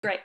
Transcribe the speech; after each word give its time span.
Great. 0.00 0.20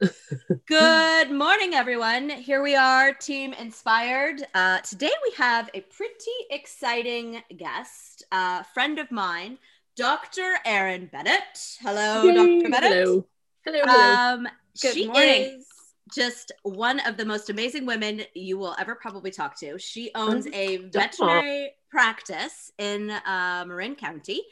Good 0.66 1.30
morning, 1.30 1.72
everyone. 1.72 2.28
Here 2.28 2.62
we 2.62 2.76
are, 2.76 3.14
Team 3.14 3.54
InspiHER'd. 3.54 4.42
Uh, 4.52 4.80
today 4.80 5.12
we 5.22 5.32
have 5.38 5.70
a 5.72 5.80
pretty 5.80 6.30
exciting 6.50 7.40
guest, 7.56 8.22
a 8.32 8.36
uh, 8.36 8.62
friend 8.74 8.98
of 8.98 9.10
mine, 9.10 9.56
Dr. 9.96 10.56
Erin 10.66 11.08
Bennett. 11.10 11.78
Hello, 11.80 12.24
Yay. 12.24 12.60
Dr. 12.60 12.70
Bennett. 12.70 12.92
Hello. 12.92 13.26
Hello. 13.64 13.80
hello. 13.86 14.14
Um, 14.14 14.48
Good 14.82 14.92
she 14.92 15.06
morning. 15.06 15.42
is 15.58 15.66
just 16.14 16.52
one 16.64 17.00
of 17.00 17.16
the 17.16 17.24
most 17.24 17.48
amazing 17.48 17.86
women 17.86 18.24
you 18.34 18.58
will 18.58 18.76
ever 18.78 18.94
probably 18.94 19.30
talk 19.30 19.58
to. 19.60 19.78
She 19.78 20.10
owns 20.14 20.46
a 20.48 20.76
veterinary 20.88 21.70
practice 21.90 22.72
in 22.76 23.10
uh, 23.10 23.64
Marin 23.66 23.94
County 23.94 24.42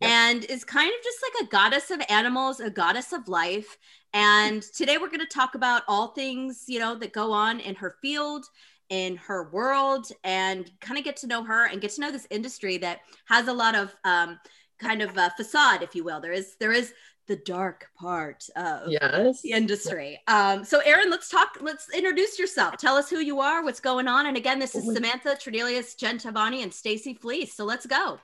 and 0.00 0.44
is 0.44 0.64
kind 0.64 0.88
of 0.88 1.04
just 1.04 1.18
like 1.22 1.46
a 1.46 1.50
goddess 1.50 1.90
of 1.90 2.00
animals, 2.08 2.60
a 2.60 2.70
goddess 2.70 3.12
of 3.12 3.28
life. 3.28 3.76
And 4.12 4.62
today 4.62 4.98
we're 4.98 5.08
going 5.08 5.20
to 5.20 5.26
talk 5.26 5.54
about 5.54 5.82
all 5.86 6.08
things, 6.08 6.64
you 6.66 6.78
know, 6.78 6.94
that 6.96 7.12
go 7.12 7.32
on 7.32 7.60
in 7.60 7.74
her 7.76 7.96
field, 8.02 8.44
in 8.88 9.16
her 9.16 9.50
world, 9.50 10.10
and 10.24 10.70
kind 10.80 10.98
of 10.98 11.04
get 11.04 11.16
to 11.18 11.26
know 11.26 11.44
her 11.44 11.66
and 11.66 11.80
get 11.80 11.92
to 11.92 12.00
know 12.00 12.10
this 12.10 12.26
industry 12.30 12.78
that 12.78 13.00
has 13.26 13.48
a 13.48 13.52
lot 13.52 13.74
of 13.74 13.94
um, 14.04 14.38
kind 14.78 15.02
of 15.02 15.16
a 15.16 15.32
facade, 15.36 15.82
if 15.82 15.94
you 15.94 16.02
will. 16.02 16.20
There 16.20 16.32
is 16.32 16.56
there 16.58 16.72
is 16.72 16.92
the 17.28 17.36
dark 17.36 17.86
part 17.96 18.44
of 18.56 18.90
yes. 18.90 19.42
the 19.42 19.52
industry. 19.52 20.18
Um, 20.26 20.64
so, 20.64 20.80
Erin, 20.80 21.10
let's 21.10 21.28
talk. 21.28 21.58
Let's 21.60 21.88
introduce 21.94 22.40
yourself. 22.40 22.76
Tell 22.76 22.96
us 22.96 23.08
who 23.08 23.20
you 23.20 23.38
are, 23.38 23.62
what's 23.62 23.78
going 23.78 24.08
on. 24.08 24.26
And 24.26 24.36
again, 24.36 24.58
this 24.58 24.74
is 24.74 24.88
oh 24.88 24.94
Samantha 24.94 25.36
Tradelius, 25.36 25.96
Jen 25.96 26.18
Tovani, 26.18 26.64
and 26.64 26.74
Stacy 26.74 27.14
Fleece. 27.14 27.54
So 27.54 27.64
let's 27.64 27.86
go. 27.86 28.18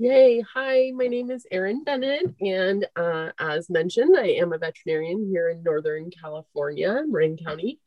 Yay. 0.00 0.44
Hi, 0.54 0.92
my 0.94 1.08
name 1.08 1.28
is 1.28 1.44
Erin 1.50 1.82
Bennett. 1.82 2.32
And 2.40 2.86
uh, 2.94 3.30
as 3.40 3.68
mentioned, 3.68 4.16
I 4.16 4.28
am 4.28 4.52
a 4.52 4.58
veterinarian 4.58 5.26
here 5.28 5.48
in 5.48 5.64
Northern 5.64 6.08
California, 6.12 7.02
Marin 7.08 7.36
County. 7.36 7.80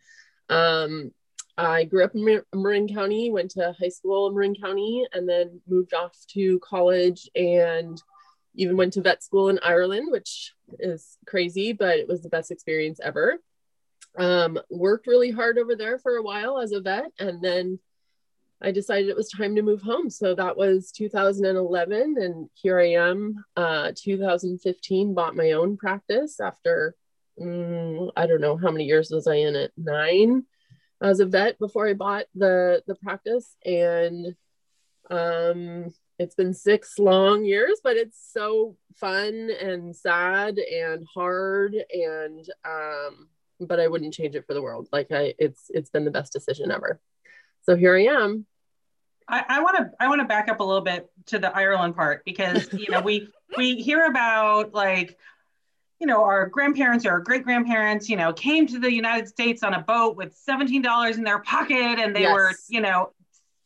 Um, 0.49 1.13
I 1.57 1.85
grew 1.85 2.04
up 2.04 2.13
in 2.13 2.41
Marin 2.54 2.93
County, 2.93 3.32
went 3.32 3.51
to 3.51 3.73
high 3.79 3.87
school 3.87 4.27
in 4.27 4.34
Marin 4.34 4.55
County, 4.55 5.07
and 5.13 5.27
then 5.27 5.62
moved 5.70 5.93
off 5.93 6.13
to 6.34 6.59
college 6.59 7.29
and 7.34 7.98
even 8.55 8.76
went 8.76 8.91
to 8.93 9.01
vet 9.01 9.23
school 9.23 9.48
in 9.48 9.57
Ireland, 9.63 10.12
which 10.12 10.54
is 10.79 11.17
crazy, 11.26 11.71
but 11.71 11.98
it 11.98 12.09
was 12.09 12.21
the 12.21 12.29
best 12.29 12.51
experience 12.51 12.99
ever. 13.01 13.37
Um, 14.17 14.59
worked 14.70 15.07
really 15.07 15.32
hard 15.32 15.57
over 15.57 15.77
there 15.77 15.98
for 15.98 16.17
a 16.17 16.23
while 16.23 16.59
as 16.59 16.73
a 16.73 16.82
vet, 16.82 17.13
and 17.20 17.41
then 17.41 17.79
I 18.63 18.71
decided 18.71 19.09
it 19.09 19.15
was 19.15 19.29
time 19.29 19.55
to 19.55 19.62
move 19.62 19.81
home. 19.81 20.09
So 20.09 20.35
that 20.35 20.55
was 20.55 20.91
2011, 20.91 22.15
and 22.17 22.49
here 22.54 22.79
I 22.79 22.91
am. 22.91 23.43
Uh, 23.55 23.91
2015, 23.95 25.13
bought 25.13 25.35
my 25.35 25.51
own 25.54 25.77
practice 25.77 26.40
after 26.40 26.95
mm, 27.39 28.12
I 28.15 28.27
don't 28.27 28.41
know 28.41 28.57
how 28.57 28.71
many 28.71 28.85
years 28.85 29.09
was 29.09 29.27
I 29.27 29.35
in 29.35 29.55
it, 29.55 29.71
nine 29.77 30.45
as 31.01 31.20
a 31.20 31.26
vet 31.26 31.57
before 31.57 31.87
I 31.87 31.93
bought 31.93 32.26
the 32.35 32.84
the 32.87 32.95
practice, 32.95 33.55
and 33.65 34.35
um, 35.09 35.93
it's 36.20 36.35
been 36.35 36.54
six 36.54 36.99
long 36.99 37.43
years, 37.43 37.82
but 37.84 37.98
it's 37.98 38.32
so 38.32 38.77
fun 38.95 39.49
and 39.59 39.95
sad 39.95 40.59
and 40.59 41.05
hard, 41.13 41.76
and 41.91 42.48
um, 42.63 43.27
but 43.59 43.79
I 43.79 43.87
wouldn't 43.87 44.13
change 44.13 44.35
it 44.35 44.45
for 44.45 44.54
the 44.54 44.62
world. 44.62 44.87
Like 44.91 45.12
I, 45.12 45.34
it's 45.39 45.65
it's 45.70 45.89
been 45.89 46.05
the 46.05 46.12
best 46.12 46.34
decision 46.34 46.71
ever. 46.71 47.01
So 47.63 47.76
here 47.76 47.95
I 47.95 48.04
am 48.04 48.45
I 49.32 49.62
want 49.62 49.77
to 49.77 49.91
I 49.99 50.07
want 50.07 50.21
to 50.21 50.27
back 50.27 50.49
up 50.49 50.60
a 50.60 50.63
little 50.63 50.82
bit 50.82 51.10
to 51.27 51.40
the 51.40 51.55
Ireland 51.55 51.96
part 51.96 52.24
because 52.26 52.71
you 52.74 52.90
know 52.90 53.01
we 53.01 53.29
we 53.57 53.76
hear 53.76 54.05
about 54.05 54.73
like 54.73 55.18
you 55.99 56.07
know 56.07 56.23
our 56.23 56.48
grandparents 56.48 57.05
or 57.05 57.12
our 57.12 57.20
great 57.20 57.43
grandparents 57.43 58.10
you 58.10 58.18
know 58.18 58.34
came 58.34 58.68
to 58.68 58.79
the 58.79 58.91
United 58.91 59.27
States 59.27 59.63
on 59.63 59.73
a 59.73 59.82
boat 59.82 60.18
with 60.18 60.35
seventeen 60.35 60.82
dollars 60.82 61.18
in 61.18 61.23
their 61.23 61.40
pocket 61.40 61.99
and 61.99 62.15
they 62.15 62.23
yes. 62.23 62.34
were 62.34 62.51
you 62.70 62.82
know 62.82 63.12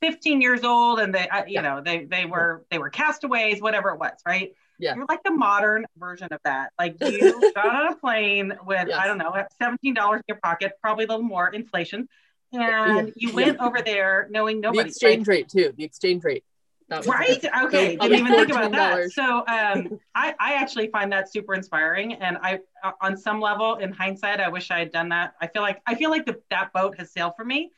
15 0.01 0.41
years 0.41 0.63
old 0.63 0.99
and 0.99 1.15
they 1.15 1.27
uh, 1.29 1.45
you 1.45 1.53
yeah. 1.55 1.61
know 1.61 1.81
they 1.81 2.05
they 2.05 2.25
were 2.25 2.65
they 2.69 2.77
were 2.77 2.89
castaways 2.89 3.61
whatever 3.61 3.89
it 3.89 3.99
was 3.99 4.11
right 4.27 4.53
yeah 4.77 4.93
you're 4.93 5.05
like 5.07 5.23
the 5.23 5.31
modern 5.31 5.85
version 5.97 6.27
of 6.31 6.39
that 6.43 6.71
like 6.77 6.95
you 7.01 7.51
got 7.55 7.73
on 7.73 7.93
a 7.93 7.95
plane 7.95 8.53
with 8.65 8.87
yes. 8.89 8.99
i 8.99 9.07
don't 9.07 9.17
know 9.17 9.31
$17 9.61 9.77
in 9.85 10.21
your 10.27 10.37
pocket 10.43 10.73
probably 10.81 11.05
a 11.05 11.07
little 11.07 11.23
more 11.23 11.47
inflation 11.47 12.07
and 12.55 13.13
you 13.15 13.33
went 13.33 13.59
over 13.59 13.81
there 13.81 14.27
knowing 14.31 14.61
nobody. 14.61 14.83
The 14.83 14.89
exchange 14.89 15.27
rate 15.27 15.49
too. 15.49 15.73
The 15.77 15.83
exchange 15.83 16.23
rate. 16.23 16.43
Right. 16.89 17.43
Okay. 17.63 17.95
Didn't 17.95 18.19
even 18.19 18.33
think 18.33 18.49
about 18.49 18.71
that. 18.71 19.11
So 19.11 19.39
um, 19.47 19.99
I, 20.13 20.35
I 20.39 20.53
actually 20.53 20.87
find 20.89 21.11
that 21.11 21.31
super 21.31 21.55
inspiring, 21.55 22.13
and 22.13 22.37
I, 22.37 22.59
uh, 22.83 22.91
on 23.01 23.17
some 23.17 23.41
level, 23.41 23.75
in 23.75 23.91
hindsight, 23.91 24.39
I 24.39 24.49
wish 24.49 24.69
I 24.69 24.79
had 24.79 24.91
done 24.91 25.09
that. 25.09 25.33
I 25.41 25.47
feel 25.47 25.63
like 25.63 25.81
I 25.87 25.95
feel 25.95 26.11
like 26.11 26.25
the, 26.25 26.39
that 26.51 26.73
boat 26.73 26.97
has 26.99 27.11
sailed 27.11 27.33
for 27.35 27.43
me. 27.43 27.71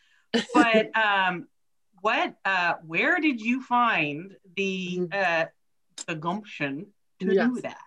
But 0.54 0.92
um, 0.98 1.48
what? 2.02 2.36
Uh, 2.44 2.74
where 2.86 3.20
did 3.20 3.40
you 3.40 3.62
find 3.62 4.36
the 4.58 5.00
mm-hmm. 5.00 5.14
uh, 5.14 5.46
the 6.06 6.16
gumption 6.16 6.88
to 7.22 7.34
yes. 7.34 7.48
do 7.48 7.62
that? 7.62 7.78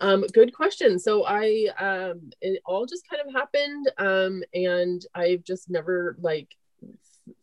Um, 0.00 0.24
good 0.32 0.54
question. 0.54 0.98
So 0.98 1.24
I, 1.24 1.68
um, 1.78 2.30
it 2.40 2.60
all 2.64 2.86
just 2.86 3.08
kind 3.08 3.22
of 3.26 3.32
happened. 3.32 3.90
Um, 3.98 4.42
and 4.54 5.04
I've 5.14 5.44
just 5.44 5.70
never 5.70 6.16
like 6.20 6.56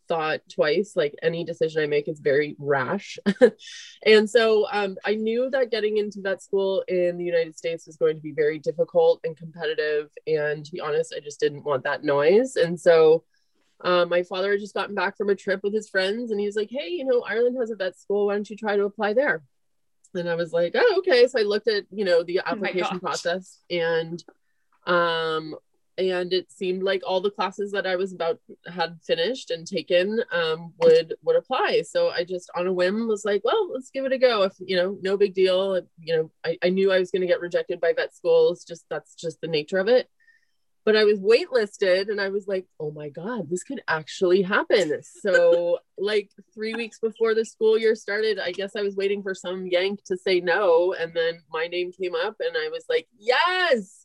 thought 0.08 0.40
twice, 0.52 0.94
like 0.96 1.14
any 1.22 1.44
decision 1.44 1.82
I 1.82 1.86
make 1.86 2.08
is 2.08 2.20
very 2.20 2.56
rash. 2.58 3.18
and 4.06 4.28
so, 4.28 4.66
um, 4.70 4.96
I 5.04 5.14
knew 5.14 5.48
that 5.50 5.70
getting 5.70 5.96
into 5.98 6.20
vet 6.20 6.42
school 6.42 6.84
in 6.88 7.16
the 7.16 7.24
United 7.24 7.56
States 7.56 7.86
was 7.86 7.96
going 7.96 8.16
to 8.16 8.22
be 8.22 8.32
very 8.32 8.58
difficult 8.58 9.20
and 9.24 9.36
competitive. 9.36 10.10
And 10.26 10.64
to 10.64 10.72
be 10.72 10.80
honest, 10.80 11.14
I 11.16 11.20
just 11.20 11.40
didn't 11.40 11.64
want 11.64 11.84
that 11.84 12.04
noise. 12.04 12.56
And 12.56 12.78
so, 12.78 13.24
um, 13.82 14.08
my 14.08 14.22
father 14.22 14.50
had 14.50 14.60
just 14.60 14.74
gotten 14.74 14.94
back 14.94 15.16
from 15.16 15.30
a 15.30 15.34
trip 15.34 15.60
with 15.62 15.72
his 15.72 15.88
friends 15.88 16.30
and 16.30 16.40
he 16.40 16.46
was 16.46 16.56
like, 16.56 16.70
Hey, 16.70 16.88
you 16.90 17.04
know, 17.04 17.22
Ireland 17.22 17.56
has 17.58 17.70
a 17.70 17.76
vet 17.76 17.98
school. 17.98 18.26
Why 18.26 18.34
don't 18.34 18.50
you 18.50 18.56
try 18.56 18.76
to 18.76 18.84
apply 18.84 19.14
there? 19.14 19.42
And 20.14 20.28
I 20.28 20.34
was 20.34 20.52
like, 20.52 20.72
oh, 20.74 20.94
okay. 20.98 21.26
So 21.26 21.38
I 21.38 21.42
looked 21.42 21.68
at, 21.68 21.84
you 21.90 22.04
know, 22.04 22.22
the 22.22 22.40
oh 22.40 22.42
application 22.46 22.96
oh 22.96 22.98
process 22.98 23.60
and 23.70 24.22
um 24.86 25.54
and 25.98 26.32
it 26.32 26.50
seemed 26.50 26.82
like 26.82 27.02
all 27.06 27.20
the 27.20 27.30
classes 27.30 27.72
that 27.72 27.86
I 27.86 27.96
was 27.96 28.14
about 28.14 28.38
had 28.66 28.98
finished 29.02 29.50
and 29.50 29.66
taken 29.66 30.22
um 30.32 30.72
would 30.78 31.14
would 31.22 31.36
apply. 31.36 31.82
So 31.82 32.10
I 32.10 32.24
just 32.24 32.50
on 32.56 32.66
a 32.66 32.72
whim 32.72 33.08
was 33.08 33.24
like, 33.24 33.42
well, 33.44 33.70
let's 33.72 33.90
give 33.90 34.04
it 34.04 34.12
a 34.12 34.18
go. 34.18 34.44
If 34.44 34.54
you 34.58 34.76
know, 34.76 34.98
no 35.02 35.16
big 35.16 35.34
deal. 35.34 35.80
You 35.98 36.16
know, 36.16 36.30
I, 36.44 36.58
I 36.62 36.70
knew 36.70 36.90
I 36.92 36.98
was 36.98 37.10
gonna 37.10 37.26
get 37.26 37.40
rejected 37.40 37.80
by 37.80 37.92
vet 37.92 38.14
schools, 38.14 38.64
just 38.64 38.84
that's 38.88 39.14
just 39.14 39.40
the 39.40 39.48
nature 39.48 39.78
of 39.78 39.88
it 39.88 40.08
but 40.90 40.98
I 40.98 41.04
was 41.04 41.20
waitlisted 41.20 42.08
and 42.08 42.20
I 42.20 42.30
was 42.30 42.48
like, 42.48 42.66
oh 42.80 42.90
my 42.90 43.10
God, 43.10 43.48
this 43.48 43.62
could 43.62 43.80
actually 43.86 44.42
happen. 44.42 45.00
So, 45.22 45.78
like 45.98 46.30
three 46.52 46.74
weeks 46.74 46.98
before 46.98 47.32
the 47.32 47.44
school 47.44 47.78
year 47.78 47.94
started, 47.94 48.40
I 48.40 48.50
guess 48.50 48.74
I 48.74 48.82
was 48.82 48.96
waiting 48.96 49.22
for 49.22 49.32
some 49.32 49.68
yank 49.68 50.02
to 50.06 50.16
say 50.16 50.40
no. 50.40 50.92
And 50.98 51.14
then 51.14 51.42
my 51.48 51.68
name 51.68 51.92
came 51.92 52.16
up 52.16 52.34
and 52.40 52.56
I 52.56 52.70
was 52.70 52.86
like, 52.88 53.06
yes. 53.16 54.04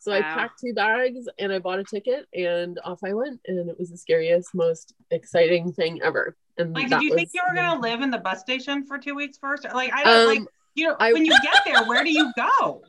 So 0.00 0.10
wow. 0.10 0.18
I 0.18 0.22
packed 0.22 0.58
two 0.58 0.74
bags 0.74 1.28
and 1.38 1.52
I 1.52 1.60
bought 1.60 1.78
a 1.78 1.84
ticket 1.84 2.26
and 2.34 2.80
off 2.84 2.98
I 3.04 3.12
went. 3.12 3.38
And 3.46 3.70
it 3.70 3.78
was 3.78 3.92
the 3.92 3.96
scariest, 3.96 4.56
most 4.56 4.92
exciting 5.12 5.72
thing 5.72 6.02
ever. 6.02 6.36
And 6.58 6.74
like, 6.74 6.88
did 6.88 7.00
you 7.00 7.14
think 7.14 7.30
you 7.32 7.42
were 7.48 7.54
going 7.54 7.70
to 7.76 7.78
live 7.78 8.00
in 8.00 8.10
the 8.10 8.18
bus 8.18 8.40
station 8.40 8.86
for 8.86 8.98
two 8.98 9.14
weeks 9.14 9.38
first? 9.38 9.66
Like, 9.72 9.92
I 9.94 10.02
don't 10.02 10.20
um, 10.22 10.26
like, 10.26 10.48
you 10.74 10.88
know, 10.88 10.96
I, 10.98 11.12
when 11.12 11.24
you 11.24 11.36
get 11.44 11.62
there, 11.64 11.84
where 11.84 12.02
do 12.02 12.10
you 12.10 12.32
go? 12.36 12.82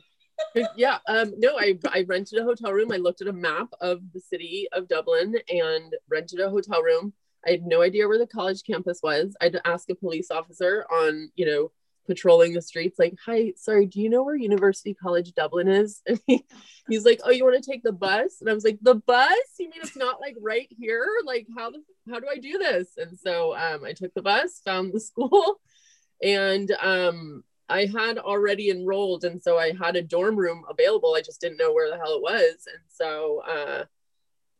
yeah 0.76 0.98
um 1.08 1.32
no 1.38 1.58
I, 1.58 1.78
I 1.88 2.04
rented 2.06 2.38
a 2.38 2.44
hotel 2.44 2.72
room. 2.72 2.92
I 2.92 2.96
looked 2.96 3.20
at 3.20 3.28
a 3.28 3.32
map 3.32 3.68
of 3.80 4.00
the 4.12 4.20
city 4.20 4.68
of 4.72 4.88
dublin 4.88 5.36
and 5.48 5.94
rented 6.08 6.40
a 6.40 6.50
hotel 6.50 6.82
room. 6.82 7.12
I 7.46 7.50
had 7.52 7.66
no 7.66 7.82
idea 7.82 8.08
where 8.08 8.18
the 8.18 8.26
college 8.26 8.62
campus 8.64 9.00
was. 9.02 9.36
I'd 9.40 9.60
ask 9.64 9.88
a 9.90 9.94
police 9.94 10.30
officer 10.30 10.86
on 10.90 11.30
you 11.36 11.46
know 11.46 11.72
patrolling 12.06 12.54
the 12.54 12.62
streets 12.62 13.00
like 13.00 13.16
hi 13.24 13.52
sorry 13.56 13.84
do 13.84 14.00
you 14.00 14.08
know 14.08 14.22
where 14.22 14.36
university 14.36 14.94
college 14.94 15.32
dublin 15.32 15.68
is? 15.68 16.02
And 16.06 16.20
he, 16.26 16.44
he's 16.88 17.04
like 17.04 17.20
oh 17.24 17.30
you 17.30 17.44
want 17.44 17.62
to 17.62 17.70
take 17.70 17.82
the 17.82 17.92
bus? 17.92 18.40
And 18.40 18.48
i 18.48 18.54
was 18.54 18.64
like 18.64 18.78
the 18.80 18.94
bus? 18.94 19.36
You 19.58 19.68
mean 19.68 19.80
it's 19.82 19.96
not 19.96 20.20
like 20.20 20.36
right 20.40 20.68
here? 20.70 21.06
Like 21.24 21.46
how 21.56 21.70
the, 21.70 21.82
how 22.08 22.20
do 22.20 22.26
i 22.30 22.38
do 22.38 22.58
this? 22.58 22.88
And 22.96 23.18
so 23.18 23.56
um, 23.56 23.84
i 23.84 23.92
took 23.92 24.14
the 24.14 24.22
bus 24.22 24.60
found 24.64 24.92
the 24.92 25.00
school 25.10 25.60
and 26.22 26.70
um 26.80 27.44
I 27.68 27.86
had 27.86 28.18
already 28.18 28.70
enrolled, 28.70 29.24
and 29.24 29.42
so 29.42 29.58
I 29.58 29.72
had 29.72 29.96
a 29.96 30.02
dorm 30.02 30.36
room 30.36 30.64
available. 30.68 31.14
I 31.14 31.22
just 31.22 31.40
didn't 31.40 31.58
know 31.58 31.72
where 31.72 31.90
the 31.90 31.96
hell 31.96 32.16
it 32.16 32.22
was, 32.22 32.66
and 32.72 32.82
so 32.88 33.42
uh, 33.46 33.84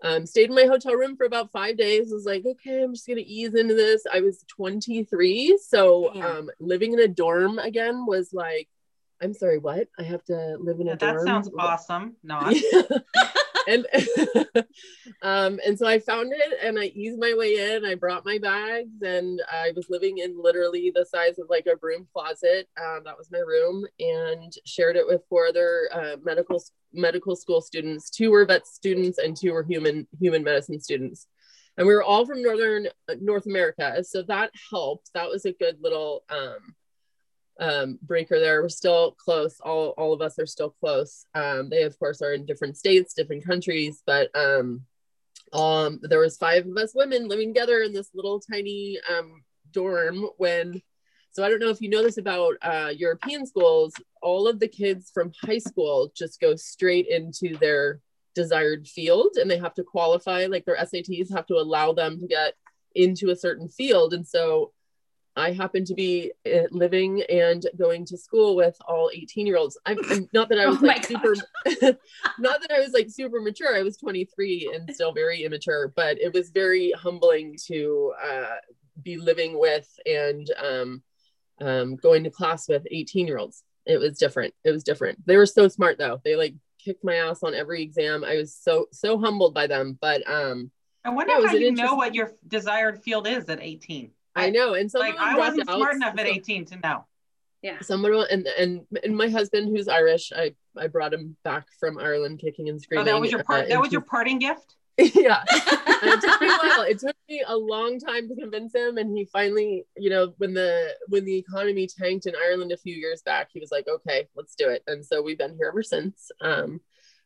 um, 0.03 0.27
stayed 0.27 0.49
in 0.49 0.55
my 0.55 0.65
hotel 0.65 0.95
room 0.95 1.17
for 1.17 1.25
about 1.25 1.53
five 1.53 1.77
days. 1.77 2.11
Was 2.11 2.27
like, 2.27 2.45
okay, 2.45 2.83
I'm 2.83 2.95
just 2.95 3.07
gonna 3.07 3.23
ease 3.25 3.55
into 3.55 3.75
this. 3.75 4.05
I 4.13 4.21
was 4.21 4.45
23, 4.49 5.59
so 5.63 6.15
um, 6.15 6.51
living 6.59 6.93
in 6.93 7.01
a 7.01 7.09
dorm 7.09 7.59
again 7.59 8.07
was 8.07 8.33
like, 8.33 8.69
I'm 9.23 9.35
sorry, 9.35 9.59
what? 9.59 9.89
I 9.99 10.03
have 10.03 10.25
to 10.25 10.57
live 10.61 10.81
in 10.81 10.89
a 10.89 10.91
yeah, 10.91 10.97
dorm. 10.97 11.17
That 11.17 11.25
sounds 11.25 11.51
awesome. 11.59 12.17
Not. 12.23 12.55
and 13.67 13.87
um, 15.23 15.61
and 15.65 15.79
so 15.79 15.87
I 15.87 15.99
found 15.99 16.33
it 16.33 16.59
and 16.63 16.79
I 16.79 16.85
eased 16.95 17.19
my 17.19 17.35
way 17.37 17.75
in. 17.75 17.85
I 17.85 17.95
brought 17.95 18.25
my 18.25 18.39
bags 18.39 19.03
and 19.03 19.41
I 19.51 19.73
was 19.75 19.87
living 19.91 20.19
in 20.19 20.41
literally 20.41 20.93
the 20.95 21.05
size 21.05 21.39
of 21.39 21.49
like 21.51 21.67
a 21.67 21.77
broom 21.77 22.07
closet. 22.13 22.69
Um, 22.81 23.03
that 23.05 23.19
was 23.19 23.31
my 23.31 23.39
room 23.39 23.85
and 23.99 24.53
shared 24.65 24.97
it 24.97 25.07
with 25.07 25.23
four 25.29 25.47
other 25.47 25.89
uh, 25.93 26.17
medical 26.23 26.63
medical 26.93 27.37
school 27.37 27.61
students. 27.61 28.11
Two 28.11 28.31
were 28.31 28.47
vet 28.47 28.67
students 28.67 29.19
and 29.19 29.37
two 29.37 29.53
were 29.53 29.65
human 29.65 30.07
human 30.19 30.43
medicine 30.43 30.81
students. 30.81 31.27
And 31.79 31.87
we 31.87 31.95
were 31.95 32.03
all 32.03 32.25
from 32.25 32.43
northern 32.43 32.87
uh, 33.09 33.15
North 33.21 33.47
America, 33.47 34.03
so 34.03 34.23
that 34.23 34.51
helped. 34.71 35.11
That 35.13 35.29
was 35.29 35.45
a 35.45 35.53
good 35.53 35.77
little 35.83 36.25
um, 36.31 36.75
um, 37.61 37.99
breaker 38.03 38.39
there. 38.39 38.63
We're 38.63 38.69
still 38.69 39.13
close. 39.13 39.61
All, 39.61 39.91
all 39.97 40.13
of 40.13 40.21
us 40.21 40.39
are 40.39 40.47
still 40.47 40.71
close. 40.71 41.27
Um, 41.35 41.69
they 41.71 41.83
of 41.83 41.99
course 41.99 42.23
are 42.23 42.33
in 42.33 42.47
different 42.47 42.77
states, 42.77 43.15
different 43.15 43.45
countries, 43.45 44.03
but 44.07 44.31
um, 44.35 44.83
um, 45.53 46.01
there 46.03 46.21
was 46.21 46.37
five 46.37 46.67
of 46.67 46.77
us 46.77 46.95
women 46.95 47.29
living 47.29 47.55
together 47.55 47.81
in 47.81 47.93
this 47.93 48.11
little 48.15 48.41
tiny 48.41 48.99
um, 49.09 49.43
dorm 49.73 50.29
when 50.39 50.83
so 51.37 51.45
I 51.45 51.51
don't 51.51 51.61
know 51.61 51.69
if 51.69 51.83
you 51.83 51.91
know 51.91 52.03
this 52.03 52.17
about 52.17 52.55
uh, 52.63 52.91
European 52.97 53.45
schools. 53.45 53.93
All 54.23 54.49
of 54.49 54.59
the 54.59 54.69
kids 54.69 55.11
from 55.13 55.33
high 55.45 55.59
school 55.59 56.11
just 56.17 56.41
go 56.41 56.57
straight 56.57 57.09
into 57.09 57.59
their 57.59 58.01
desired 58.35 58.89
field, 58.89 59.37
and 59.37 59.51
they 59.51 59.59
have 59.59 59.75
to 59.75 59.85
qualify. 59.85 60.47
Like 60.47 60.65
their 60.65 60.79
SATs 60.79 61.31
have 61.35 61.45
to 61.49 61.57
allow 61.57 61.93
them 61.93 62.21
to 62.21 62.27
get 62.27 62.55
into 62.95 63.29
a 63.29 63.37
certain 63.37 63.69
field, 63.69 64.15
and 64.15 64.27
so 64.27 64.73
I 65.37 65.53
happen 65.53 65.85
to 65.85 65.95
be 65.95 66.33
uh, 66.47 66.63
living 66.71 67.23
and 67.29 67.65
going 67.79 68.07
to 68.07 68.17
school 68.17 68.57
with 68.57 68.77
all 68.89 69.11
18 69.13 69.47
year 69.47 69.59
olds. 69.59 69.79
I'm, 69.85 69.99
I'm, 70.09 70.29
not 70.33 70.49
that 70.49 70.59
I 70.59 70.67
was 70.67 70.79
oh 70.83 70.87
like 70.87 71.05
super, 71.05 71.35
not 72.39 72.61
that 72.61 72.71
I 72.75 72.81
was 72.81 72.93
like 72.93 73.11
super 73.11 73.41
mature. 73.41 73.77
I 73.77 73.83
was 73.83 73.99
23 73.99 74.73
and 74.75 74.95
still 74.95 75.13
very 75.13 75.43
immature, 75.43 75.93
but 75.95 76.19
it 76.19 76.33
was 76.33 76.51
very 76.51 76.93
humbling 76.93 77.57
to 77.67 78.15
uh, 78.23 78.57
be 79.03 79.19
living 79.19 79.59
with 79.59 79.89
and 80.07 80.51
um, 80.59 81.03
um, 81.61 81.97
going 81.97 82.25
to 82.25 82.31
class 82.31 82.69
with 82.69 82.87
18 82.91 83.27
year 83.27 83.39
olds. 83.39 83.63
It 83.85 83.99
was 83.99 84.19
different. 84.19 84.55
It 84.65 84.71
was 84.71 84.85
different. 84.85 85.25
They 85.27 85.37
were 85.37 85.47
so 85.47 85.69
smart 85.69 85.99
though. 85.99 86.21
They 86.25 86.37
like 86.37 86.55
kicked 86.83 87.05
my 87.05 87.17
ass 87.17 87.43
on 87.43 87.55
every 87.55 87.83
exam. 87.83 88.25
I 88.25 88.37
was 88.37 88.55
so, 88.55 88.87
so 88.91 89.19
humbled 89.19 89.55
by 89.55 89.67
them. 89.67 89.99
But 90.01 90.29
um, 90.29 90.71
I 91.05 91.11
wonder 91.11 91.35
yeah, 91.39 91.47
how 91.47 91.55
you 91.55 91.73
know 91.73 91.95
what 91.95 92.15
your 92.15 92.33
desired 92.49 93.03
field 93.03 93.29
is 93.29 93.49
at 93.49 93.61
18. 93.61 94.11
I 94.37 94.51
know, 94.51 94.75
and 94.75 94.91
some 94.91 95.01
like 95.01 95.17
I 95.19 95.37
wasn't 95.37 95.69
out, 95.69 95.77
smart 95.77 95.95
enough 95.95 96.19
at 96.19 96.27
18 96.27 96.65
to 96.67 96.77
know. 96.77 97.05
Yeah. 97.63 97.81
Someone 97.81 98.27
and 98.31 98.47
and 98.47 98.87
and 99.03 99.17
my 99.17 99.29
husband, 99.29 99.69
who's 99.69 99.89
Irish, 99.89 100.33
I 100.35 100.55
I 100.77 100.87
brought 100.87 101.13
him 101.13 101.37
back 101.43 101.67
from 101.81 101.99
Ireland, 101.99 102.39
kicking 102.39 102.69
and 102.69 102.81
screaming. 102.81 103.09
Oh, 103.09 103.13
that 103.13 103.21
was 103.21 103.31
your 103.31 103.43
part. 103.43 103.65
Uh, 103.65 103.69
that 103.69 103.81
was 103.81 103.93
your 103.93 104.03
parting 104.03 104.39
gift. 104.39 104.77
yeah, 104.99 105.43
it 105.51 106.21
took 106.21 106.41
me 106.41 106.47
a 106.47 106.51
while. 106.51 106.83
It 106.83 106.99
took 106.99 107.17
me 107.29 107.43
a 107.47 107.57
long 107.57 107.99
time 107.99 108.29
to 108.29 108.35
convince 108.35 108.75
him, 108.75 108.97
and 108.97 109.17
he 109.17 109.27
finally, 109.27 109.85
you 109.97 110.09
know, 110.09 110.33
when 110.39 110.55
the 110.55 110.95
when 111.09 111.25
the 111.25 111.37
economy 111.37 111.87
tanked 111.87 112.27
in 112.27 112.35
Ireland 112.35 112.73
a 112.73 112.79
few 112.79 112.95
years 112.95 113.21
back, 113.23 113.49
he 113.53 113.61
was 113.61 113.71
like, 113.71 113.87
"Okay, 113.89 114.29
let's 114.35 114.55
do 114.55 114.69
it." 114.69 114.83
And 114.87 115.05
so 115.05 115.21
we've 115.21 115.37
been 115.37 115.57
here 115.59 115.69
ever 115.69 115.83
since. 115.83 116.31
Um, 116.41 116.81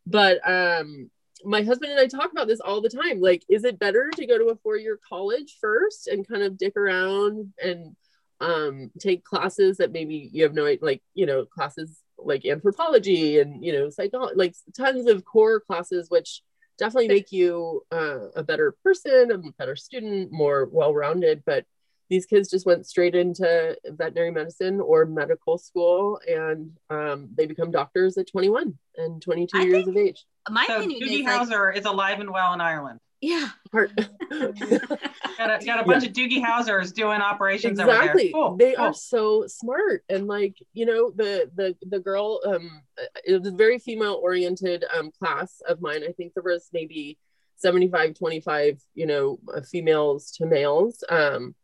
but 0.06 0.40
um, 0.48 1.10
my 1.44 1.62
husband 1.62 1.92
and 1.92 2.00
I 2.00 2.06
talk 2.06 2.32
about 2.32 2.48
this 2.48 2.60
all 2.60 2.80
the 2.80 2.88
time. 2.88 3.20
Like, 3.20 3.44
is 3.48 3.64
it 3.64 3.78
better 3.78 4.10
to 4.16 4.26
go 4.26 4.38
to 4.38 4.46
a 4.46 4.56
four 4.56 4.76
year 4.76 4.98
college 5.08 5.58
first 5.60 6.08
and 6.08 6.26
kind 6.26 6.42
of 6.42 6.58
dick 6.58 6.76
around 6.76 7.52
and 7.62 7.96
um, 8.40 8.90
take 8.98 9.24
classes 9.24 9.78
that 9.78 9.92
maybe 9.92 10.30
you 10.32 10.42
have 10.44 10.54
no 10.54 10.76
like, 10.80 11.02
you 11.14 11.26
know, 11.26 11.44
classes 11.44 12.00
like 12.18 12.44
anthropology 12.44 13.38
and, 13.38 13.64
you 13.64 13.72
know, 13.72 13.90
psychology, 13.90 14.34
like 14.36 14.54
tons 14.76 15.06
of 15.06 15.24
core 15.24 15.60
classes, 15.60 16.08
which 16.08 16.42
definitely 16.78 17.08
make 17.08 17.30
you 17.32 17.82
uh, 17.92 18.28
a 18.36 18.42
better 18.42 18.74
person, 18.82 19.30
a 19.30 19.38
better 19.58 19.76
student, 19.76 20.32
more 20.32 20.68
well 20.70 20.94
rounded. 20.94 21.42
But 21.44 21.64
these 22.10 22.26
kids 22.26 22.50
just 22.50 22.66
went 22.66 22.86
straight 22.86 23.14
into 23.14 23.76
veterinary 23.86 24.32
medicine 24.32 24.80
or 24.80 25.06
medical 25.06 25.56
school 25.56 26.20
and 26.28 26.72
um, 26.90 27.28
they 27.34 27.46
become 27.46 27.70
doctors 27.70 28.18
at 28.18 28.28
21 28.28 28.76
and 28.96 29.22
22 29.22 29.56
I 29.56 29.62
years 29.62 29.86
of 29.86 29.96
age 29.96 30.26
my 30.50 30.66
so 30.66 30.76
opinion 30.76 31.00
Doogie 31.00 31.20
is 31.20 31.26
Howser 31.26 31.68
like, 31.68 31.78
is 31.78 31.86
alive 31.86 32.20
and 32.20 32.30
well 32.30 32.52
in 32.52 32.60
Ireland 32.60 33.00
yeah 33.20 33.48
got 33.72 33.90
a, 35.62 35.64
got 35.64 35.80
a 35.80 35.84
bunch 35.84 36.04
yeah. 36.04 36.08
of 36.08 36.14
Doogie 36.14 36.42
Howsers 36.42 36.94
doing 36.94 37.20
operations 37.20 37.78
exactly. 37.78 38.32
Cool. 38.32 38.56
They 38.56 38.74
cool. 38.74 38.86
are 38.86 38.94
so 38.94 39.46
smart 39.46 40.04
and 40.08 40.26
like 40.26 40.56
you 40.72 40.86
know 40.86 41.10
the 41.10 41.50
the 41.54 41.76
the 41.86 42.00
girl 42.00 42.40
um 42.46 42.82
it 43.24 43.38
was 43.38 43.46
a 43.46 43.54
very 43.54 43.78
female 43.78 44.18
oriented 44.22 44.84
um 44.96 45.10
class 45.18 45.60
of 45.68 45.80
mine. 45.80 46.02
I 46.02 46.12
think 46.12 46.32
there 46.34 46.42
was 46.42 46.68
maybe 46.72 47.18
75 47.56 48.14
25 48.14 48.80
you 48.94 49.06
know 49.06 49.38
females 49.70 50.30
to 50.32 50.46
males 50.46 51.04
um 51.10 51.54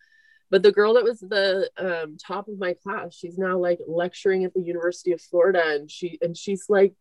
but 0.51 0.63
the 0.63 0.73
girl 0.73 0.95
that 0.95 1.05
was 1.05 1.21
the 1.21 1.69
um, 1.79 2.17
top 2.17 2.49
of 2.49 2.59
my 2.59 2.75
class 2.75 3.15
she's 3.15 3.39
now 3.39 3.59
like 3.59 3.79
lecturing 3.87 4.45
at 4.45 4.55
the 4.55 4.61
university 4.61 5.13
of 5.13 5.21
florida 5.21 5.63
and 5.65 5.91
she 5.91 6.19
and 6.23 6.37
she's 6.37 6.67
like 6.69 6.95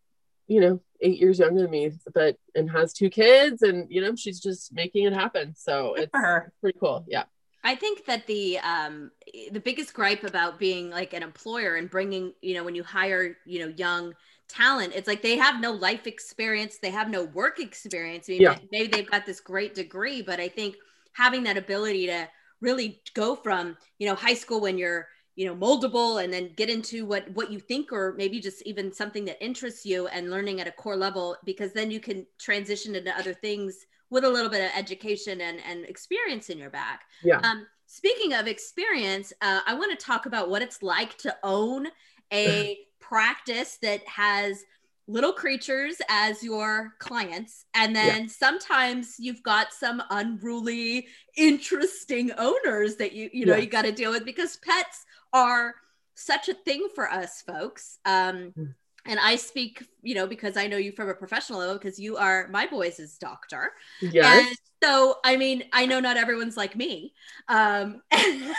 you 0.47 0.59
know 0.61 0.79
eight 1.01 1.19
years 1.19 1.39
younger 1.39 1.61
than 1.61 1.71
me 1.71 1.91
but 2.13 2.37
and 2.53 2.69
has 2.69 2.93
two 2.93 3.09
kids 3.09 3.61
and 3.61 3.87
you 3.89 4.01
know 4.01 4.15
she's 4.15 4.39
just 4.39 4.73
making 4.73 5.05
it 5.05 5.13
happen 5.13 5.53
so 5.55 5.93
Good 5.95 6.03
it's 6.03 6.11
her. 6.13 6.51
pretty 6.61 6.77
cool 6.79 7.05
yeah 7.07 7.23
I 7.65 7.73
think 7.73 8.05
that 8.05 8.27
the 8.27 8.59
um, 8.59 9.09
the 9.51 9.59
biggest 9.59 9.91
gripe 9.91 10.23
about 10.23 10.59
being 10.59 10.91
like 10.91 11.13
an 11.13 11.23
employer 11.23 11.77
and 11.77 11.89
bringing, 11.89 12.31
you 12.43 12.53
know, 12.53 12.63
when 12.63 12.75
you 12.75 12.83
hire, 12.83 13.37
you 13.43 13.57
know, 13.57 13.73
young 13.75 14.13
talent, 14.47 14.93
it's 14.95 15.07
like 15.07 15.23
they 15.23 15.37
have 15.37 15.59
no 15.59 15.71
life 15.71 16.05
experience, 16.05 16.77
they 16.77 16.91
have 16.91 17.09
no 17.09 17.23
work 17.23 17.59
experience. 17.59 18.27
I 18.29 18.33
mean, 18.33 18.41
yeah. 18.43 18.57
maybe 18.71 18.87
they've 18.87 19.09
got 19.09 19.25
this 19.25 19.39
great 19.39 19.73
degree, 19.73 20.21
but 20.21 20.39
I 20.39 20.47
think 20.47 20.75
having 21.13 21.41
that 21.45 21.57
ability 21.57 22.05
to 22.05 22.29
really 22.61 23.01
go 23.13 23.35
from 23.35 23.77
you 23.99 24.07
know 24.07 24.15
high 24.15 24.33
school 24.33 24.61
when 24.61 24.77
you're 24.77 25.07
you 25.35 25.45
know 25.45 25.55
moldable 25.55 26.23
and 26.23 26.31
then 26.33 26.51
get 26.55 26.69
into 26.69 27.05
what 27.05 27.29
what 27.31 27.51
you 27.51 27.59
think 27.59 27.91
or 27.91 28.13
maybe 28.17 28.39
just 28.39 28.61
even 28.65 28.93
something 28.93 29.25
that 29.25 29.43
interests 29.43 29.85
you 29.85 30.07
and 30.07 30.31
learning 30.31 30.61
at 30.61 30.67
a 30.67 30.71
core 30.71 30.95
level 30.95 31.35
because 31.45 31.73
then 31.73 31.91
you 31.91 31.99
can 31.99 32.25
transition 32.39 32.95
into 32.95 33.17
other 33.17 33.33
things 33.33 33.85
with 34.09 34.23
a 34.23 34.29
little 34.29 34.49
bit 34.49 34.63
of 34.63 34.71
education 34.77 35.41
and 35.41 35.59
and 35.69 35.85
experience 35.85 36.49
in 36.49 36.57
your 36.57 36.69
back. 36.69 37.01
Yeah. 37.23 37.39
Um, 37.39 37.65
speaking 37.87 38.33
of 38.33 38.47
experience 38.47 39.31
uh, 39.41 39.59
i 39.67 39.73
want 39.73 39.97
to 39.97 40.05
talk 40.05 40.25
about 40.25 40.49
what 40.49 40.61
it's 40.61 40.81
like 40.81 41.17
to 41.17 41.35
own 41.43 41.87
a 42.33 42.79
practice 42.99 43.77
that 43.81 44.05
has 44.07 44.63
little 45.07 45.33
creatures 45.33 45.97
as 46.09 46.43
your 46.43 46.93
clients 46.99 47.65
and 47.75 47.95
then 47.95 48.23
yeah. 48.23 48.27
sometimes 48.27 49.15
you've 49.19 49.43
got 49.43 49.71
some 49.71 50.01
unruly 50.09 51.07
interesting 51.37 52.31
owners 52.37 52.95
that 52.95 53.13
you 53.13 53.29
you 53.31 53.45
know 53.45 53.55
yeah. 53.55 53.61
you 53.61 53.67
got 53.67 53.83
to 53.83 53.91
deal 53.91 54.09
with 54.09 54.25
because 54.25 54.57
pets 54.57 55.05
are 55.31 55.75
such 56.15 56.49
a 56.49 56.53
thing 56.53 56.87
for 56.95 57.09
us 57.09 57.41
folks 57.41 57.99
um 58.05 58.51
mm. 58.57 58.73
and 59.05 59.19
i 59.19 59.35
speak 59.35 59.85
you 60.01 60.15
know 60.15 60.25
because 60.25 60.57
i 60.57 60.65
know 60.65 60.77
you 60.77 60.91
from 60.91 61.09
a 61.09 61.13
professional 61.13 61.59
level 61.59 61.75
because 61.75 61.99
you 61.99 62.17
are 62.17 62.47
my 62.47 62.65
boys' 62.65 63.17
doctor 63.19 63.73
yes. 64.01 64.47
and 64.47 64.57
so 64.81 65.17
i 65.23 65.37
mean 65.37 65.63
i 65.71 65.85
know 65.85 65.99
not 65.99 66.17
everyone's 66.17 66.57
like 66.57 66.75
me 66.75 67.13
um 67.47 68.01
and 68.11 68.53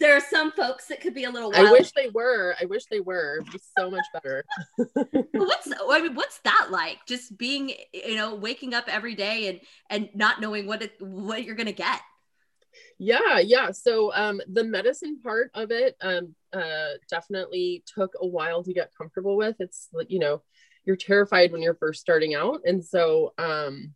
there 0.00 0.16
are 0.16 0.20
some 0.20 0.50
folks 0.52 0.86
that 0.86 1.00
could 1.00 1.14
be 1.14 1.24
a 1.24 1.30
little. 1.30 1.50
Wild. 1.50 1.68
I 1.68 1.70
wish 1.70 1.92
they 1.92 2.08
were. 2.08 2.56
I 2.60 2.64
wish 2.64 2.86
they 2.86 3.00
were. 3.00 3.40
It'd 3.40 3.52
be 3.52 3.60
so 3.78 3.90
much 3.90 4.04
better. 4.12 4.44
what's 5.32 5.68
I 5.88 6.00
mean, 6.00 6.14
what's 6.14 6.38
that 6.40 6.68
like? 6.70 6.98
Just 7.06 7.36
being, 7.36 7.72
you 7.92 8.16
know, 8.16 8.34
waking 8.34 8.74
up 8.74 8.84
every 8.88 9.14
day 9.14 9.48
and 9.48 9.60
and 9.90 10.08
not 10.14 10.40
knowing 10.40 10.66
what 10.66 10.82
it, 10.82 10.92
what 11.00 11.44
you're 11.44 11.54
gonna 11.54 11.72
get. 11.72 12.00
Yeah, 12.98 13.38
yeah. 13.38 13.72
So 13.72 14.12
um, 14.14 14.40
the 14.48 14.64
medicine 14.64 15.20
part 15.22 15.50
of 15.54 15.70
it 15.70 15.96
um, 16.00 16.34
uh, 16.52 16.92
definitely 17.08 17.84
took 17.86 18.12
a 18.20 18.26
while 18.26 18.64
to 18.64 18.72
get 18.72 18.92
comfortable 18.96 19.36
with. 19.36 19.56
It's 19.58 19.88
you 20.08 20.18
know, 20.18 20.42
you're 20.84 20.96
terrified 20.96 21.52
when 21.52 21.62
you're 21.62 21.74
first 21.74 22.00
starting 22.00 22.34
out, 22.34 22.62
and 22.64 22.82
so 22.84 23.34
um, 23.36 23.94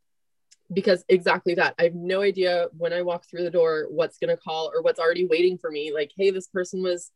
because 0.73 1.05
exactly 1.09 1.55
that. 1.55 1.75
I 1.79 1.85
have 1.85 1.95
no 1.95 2.23
idea 2.23 2.69
when 2.77 2.93
I 2.93 3.03
walk 3.03 3.25
through 3.29 3.45
the 3.45 3.51
door 3.51 3.87
what's 3.91 4.19
going 4.19 4.35
to 4.35 4.37
call 4.37 4.71
or 4.75 4.83
what's 4.83 5.01
already 5.01 5.27
waiting 5.27 5.59
for 5.59 5.71
me. 5.71 5.93
Like, 5.93 6.13
hey, 6.17 6.31
this 6.31 6.49
person 6.49 6.83
was 6.83 7.11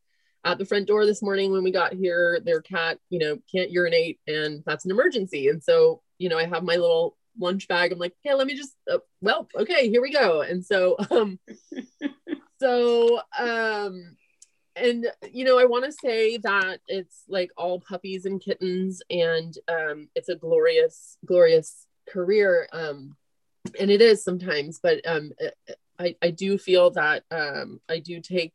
at 0.45 0.57
the 0.57 0.65
front 0.65 0.87
door 0.87 1.05
this 1.05 1.21
morning 1.21 1.51
when 1.51 1.63
we 1.63 1.71
got 1.71 1.93
here. 1.93 2.39
Their 2.43 2.61
cat, 2.61 2.99
you 3.09 3.19
know, 3.19 3.37
can't 3.51 3.71
urinate 3.71 4.19
and 4.27 4.63
that's 4.65 4.85
an 4.85 4.91
emergency. 4.91 5.47
And 5.47 5.63
so, 5.63 6.01
you 6.17 6.29
know, 6.29 6.37
I 6.37 6.45
have 6.45 6.63
my 6.63 6.75
little 6.75 7.17
lunch 7.39 7.67
bag. 7.67 7.91
I'm 7.91 7.99
like, 7.99 8.15
hey, 8.23 8.33
let 8.33 8.47
me 8.47 8.55
just, 8.55 8.75
uh, 8.91 8.99
well, 9.21 9.47
okay, 9.55 9.89
here 9.89 10.01
we 10.01 10.11
go. 10.11 10.41
And 10.41 10.65
so, 10.65 10.95
um, 11.11 11.39
so, 12.59 13.21
um, 13.37 14.15
and 14.75 15.07
you 15.31 15.45
know, 15.45 15.59
I 15.59 15.65
want 15.65 15.85
to 15.85 15.91
say 15.91 16.37
that 16.37 16.79
it's 16.87 17.23
like 17.27 17.51
all 17.57 17.81
puppies 17.81 18.25
and 18.25 18.41
kittens, 18.41 19.01
and 19.09 19.53
um, 19.67 20.07
it's 20.15 20.29
a 20.29 20.35
glorious, 20.35 21.17
glorious 21.25 21.85
career. 22.07 22.67
Um, 22.71 23.15
and 23.79 23.91
it 23.91 24.01
is 24.01 24.23
sometimes 24.23 24.79
but 24.81 24.99
um 25.05 25.31
I, 25.99 26.15
I 26.21 26.31
do 26.31 26.57
feel 26.57 26.91
that 26.91 27.23
um 27.31 27.79
I 27.89 27.99
do 27.99 28.21
take 28.21 28.53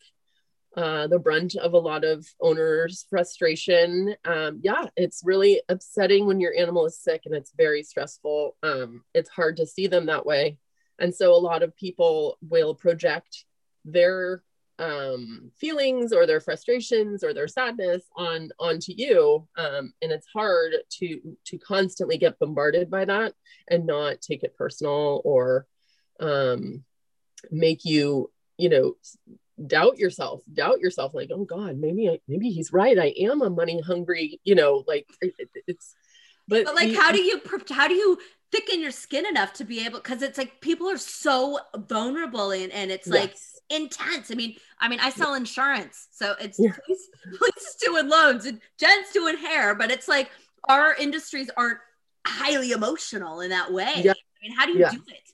uh, 0.76 1.06
the 1.06 1.18
brunt 1.18 1.54
of 1.54 1.72
a 1.72 1.78
lot 1.78 2.04
of 2.04 2.26
owners' 2.40 3.06
frustration. 3.08 4.16
Um, 4.24 4.60
yeah, 4.62 4.86
it's 4.96 5.22
really 5.24 5.62
upsetting 5.68 6.26
when 6.26 6.40
your 6.40 6.52
animal 6.56 6.84
is 6.86 6.98
sick 6.98 7.22
and 7.26 7.34
it's 7.34 7.52
very 7.56 7.84
stressful. 7.84 8.56
Um, 8.62 9.04
it's 9.14 9.30
hard 9.30 9.56
to 9.58 9.66
see 9.66 9.86
them 9.86 10.06
that 10.06 10.26
way. 10.26 10.58
And 10.98 11.14
so 11.14 11.32
a 11.32 11.38
lot 11.38 11.62
of 11.62 11.76
people 11.76 12.38
will 12.42 12.74
project 12.74 13.44
their 13.84 14.42
um, 14.78 15.52
feelings 15.56 16.12
or 16.12 16.26
their 16.26 16.40
frustrations 16.40 17.22
or 17.22 17.32
their 17.32 17.46
sadness 17.46 18.02
on 18.16 18.50
onto 18.58 18.92
you 18.96 19.46
um, 19.56 19.92
and 20.02 20.10
it's 20.10 20.26
hard 20.32 20.72
to 20.90 21.20
to 21.44 21.58
constantly 21.58 22.18
get 22.18 22.38
bombarded 22.38 22.90
by 22.90 23.04
that 23.04 23.34
and 23.68 23.86
not 23.86 24.20
take 24.20 24.42
it 24.42 24.56
personal 24.56 25.22
or 25.24 25.66
um, 26.20 26.82
make 27.50 27.84
you 27.84 28.30
you 28.58 28.68
know 28.68 28.94
doubt 29.66 29.98
yourself 29.98 30.42
doubt 30.52 30.80
yourself 30.80 31.14
like 31.14 31.30
oh 31.32 31.44
god 31.44 31.78
maybe 31.78 32.08
I, 32.08 32.18
maybe 32.26 32.50
he's 32.50 32.72
right 32.72 32.98
i 32.98 33.14
am 33.20 33.40
a 33.40 33.50
money 33.50 33.80
hungry 33.80 34.40
you 34.42 34.56
know 34.56 34.82
like 34.88 35.06
it, 35.20 35.32
it's 35.68 35.94
but, 36.48 36.64
but 36.64 36.74
like 36.74 36.92
how 36.94 37.12
do 37.12 37.20
you 37.20 37.40
how 37.70 37.86
do 37.86 37.94
you 37.94 38.18
thicken 38.50 38.80
your 38.80 38.90
skin 38.90 39.26
enough 39.26 39.52
to 39.54 39.64
be 39.64 39.84
able 39.84 40.00
because 40.00 40.22
it's 40.22 40.38
like 40.38 40.60
people 40.60 40.90
are 40.90 40.98
so 40.98 41.58
vulnerable 41.76 42.50
and, 42.50 42.72
and 42.72 42.90
it's 42.90 43.06
yes. 43.06 43.14
like 43.14 43.36
intense. 43.70 44.30
I 44.30 44.34
mean 44.34 44.56
i 44.80 44.88
mean 44.88 45.00
i 45.00 45.10
sell 45.10 45.34
insurance 45.34 46.08
so 46.12 46.34
it's 46.40 46.58
yeah. 46.58 46.72
please, 46.86 47.08
please 47.38 47.76
doing 47.84 48.08
loans 48.08 48.44
and 48.44 48.60
jen's 48.78 49.10
doing 49.12 49.36
hair 49.36 49.74
but 49.74 49.90
it's 49.90 50.08
like 50.08 50.30
our 50.68 50.94
industries 50.94 51.50
aren't 51.56 51.78
highly 52.26 52.72
emotional 52.72 53.40
in 53.40 53.50
that 53.50 53.72
way. 53.72 53.92
Yeah. 53.96 54.12
i 54.12 54.42
mean 54.42 54.56
how 54.56 54.66
do 54.66 54.72
you 54.72 54.80
yeah. 54.80 54.90
do 54.90 55.02
it? 55.08 55.30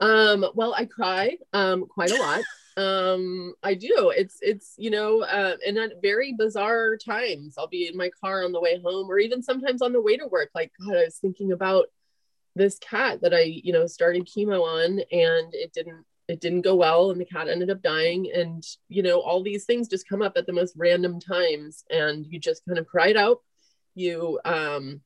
Um 0.00 0.46
well 0.54 0.74
i 0.74 0.84
cry 0.84 1.36
um 1.52 1.86
quite 1.86 2.10
a 2.10 2.16
lot. 2.16 2.40
Um 2.76 3.54
i 3.64 3.74
do. 3.74 4.12
It's 4.16 4.38
it's 4.40 4.74
you 4.78 4.90
know 4.90 5.22
uh 5.22 5.56
and 5.66 5.76
at 5.76 6.00
very 6.00 6.32
bizarre 6.32 6.96
times 6.96 7.56
i'll 7.58 7.66
be 7.66 7.88
in 7.88 7.96
my 7.96 8.10
car 8.22 8.44
on 8.44 8.52
the 8.52 8.60
way 8.60 8.80
home 8.82 9.10
or 9.10 9.18
even 9.18 9.42
sometimes 9.42 9.82
on 9.82 9.92
the 9.92 10.00
way 10.00 10.16
to 10.16 10.26
work. 10.28 10.50
Like 10.54 10.72
god 10.86 10.96
i 10.96 11.04
was 11.04 11.18
thinking 11.18 11.50
about 11.52 11.86
this 12.54 12.78
cat 12.78 13.20
that 13.22 13.34
i 13.34 13.40
you 13.40 13.72
know 13.72 13.86
started 13.86 14.26
chemo 14.26 14.62
on 14.62 15.00
and 15.10 15.52
it 15.52 15.72
didn't 15.72 16.04
it 16.30 16.40
didn't 16.40 16.62
go 16.62 16.74
well 16.74 17.10
and 17.10 17.20
the 17.20 17.24
cat 17.24 17.48
ended 17.48 17.70
up 17.70 17.82
dying 17.82 18.30
and 18.34 18.64
you 18.88 19.02
know 19.02 19.20
all 19.20 19.42
these 19.42 19.64
things 19.64 19.88
just 19.88 20.08
come 20.08 20.22
up 20.22 20.32
at 20.36 20.46
the 20.46 20.52
most 20.52 20.74
random 20.76 21.20
times 21.20 21.84
and 21.90 22.26
you 22.26 22.38
just 22.38 22.64
kind 22.66 22.78
of 22.78 22.86
cry 22.86 23.08
it 23.08 23.16
out 23.16 23.38
you 23.94 24.38
um 24.44 25.00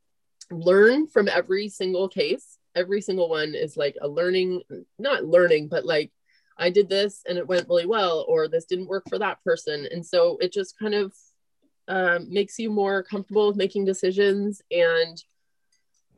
learn 0.51 1.07
from 1.07 1.29
every 1.29 1.69
single 1.69 2.09
case 2.09 2.59
every 2.75 3.01
single 3.01 3.29
one 3.29 3.55
is 3.55 3.77
like 3.77 3.97
a 4.03 4.09
learning 4.09 4.61
not 4.99 5.25
learning 5.25 5.69
but 5.69 5.85
like 5.85 6.13
I 6.57 6.71
did 6.71 6.89
this 6.89 7.23
and 7.29 7.37
it 7.37 7.47
went 7.47 7.69
really 7.69 7.87
well, 7.87 8.25
or 8.29 8.49
this 8.49 8.65
didn't 8.65 8.89
work 8.89 9.05
for 9.09 9.19
that 9.19 9.43
person. 9.45 9.89
And 9.91 10.05
so 10.05 10.39
it 10.41 10.53
just 10.53 10.79
kind 10.79 10.95
of 10.95 11.13
um, 11.89 12.33
makes 12.33 12.59
you 12.59 12.71
more 12.71 13.03
comfortable 13.03 13.49
with 13.49 13.57
making 13.57 13.85
decisions. 13.85 14.63
And 14.71 15.23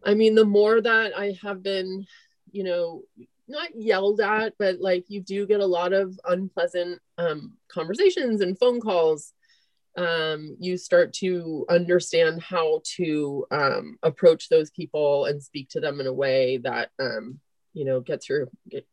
I 0.04 0.14
mean, 0.14 0.34
the 0.34 0.44
more 0.44 0.80
that 0.80 1.18
I 1.18 1.36
have 1.42 1.62
been, 1.62 2.06
you 2.52 2.64
know, 2.64 3.02
not 3.48 3.68
yelled 3.74 4.20
at, 4.20 4.54
but 4.58 4.80
like 4.80 5.04
you 5.08 5.20
do 5.20 5.46
get 5.46 5.60
a 5.60 5.66
lot 5.66 5.92
of 5.92 6.18
unpleasant 6.24 7.00
um, 7.18 7.54
conversations 7.68 8.40
and 8.40 8.58
phone 8.58 8.80
calls. 8.80 9.32
Um, 9.96 10.56
you 10.60 10.76
start 10.76 11.14
to 11.14 11.64
understand 11.70 12.42
how 12.42 12.82
to 12.96 13.46
um, 13.50 13.96
approach 14.02 14.48
those 14.48 14.70
people 14.70 15.24
and 15.24 15.42
speak 15.42 15.70
to 15.70 15.80
them 15.80 16.00
in 16.00 16.06
a 16.06 16.12
way 16.12 16.58
that 16.58 16.90
um, 16.98 17.40
you 17.72 17.84
know 17.84 18.00
gets 18.00 18.28
your 18.28 18.48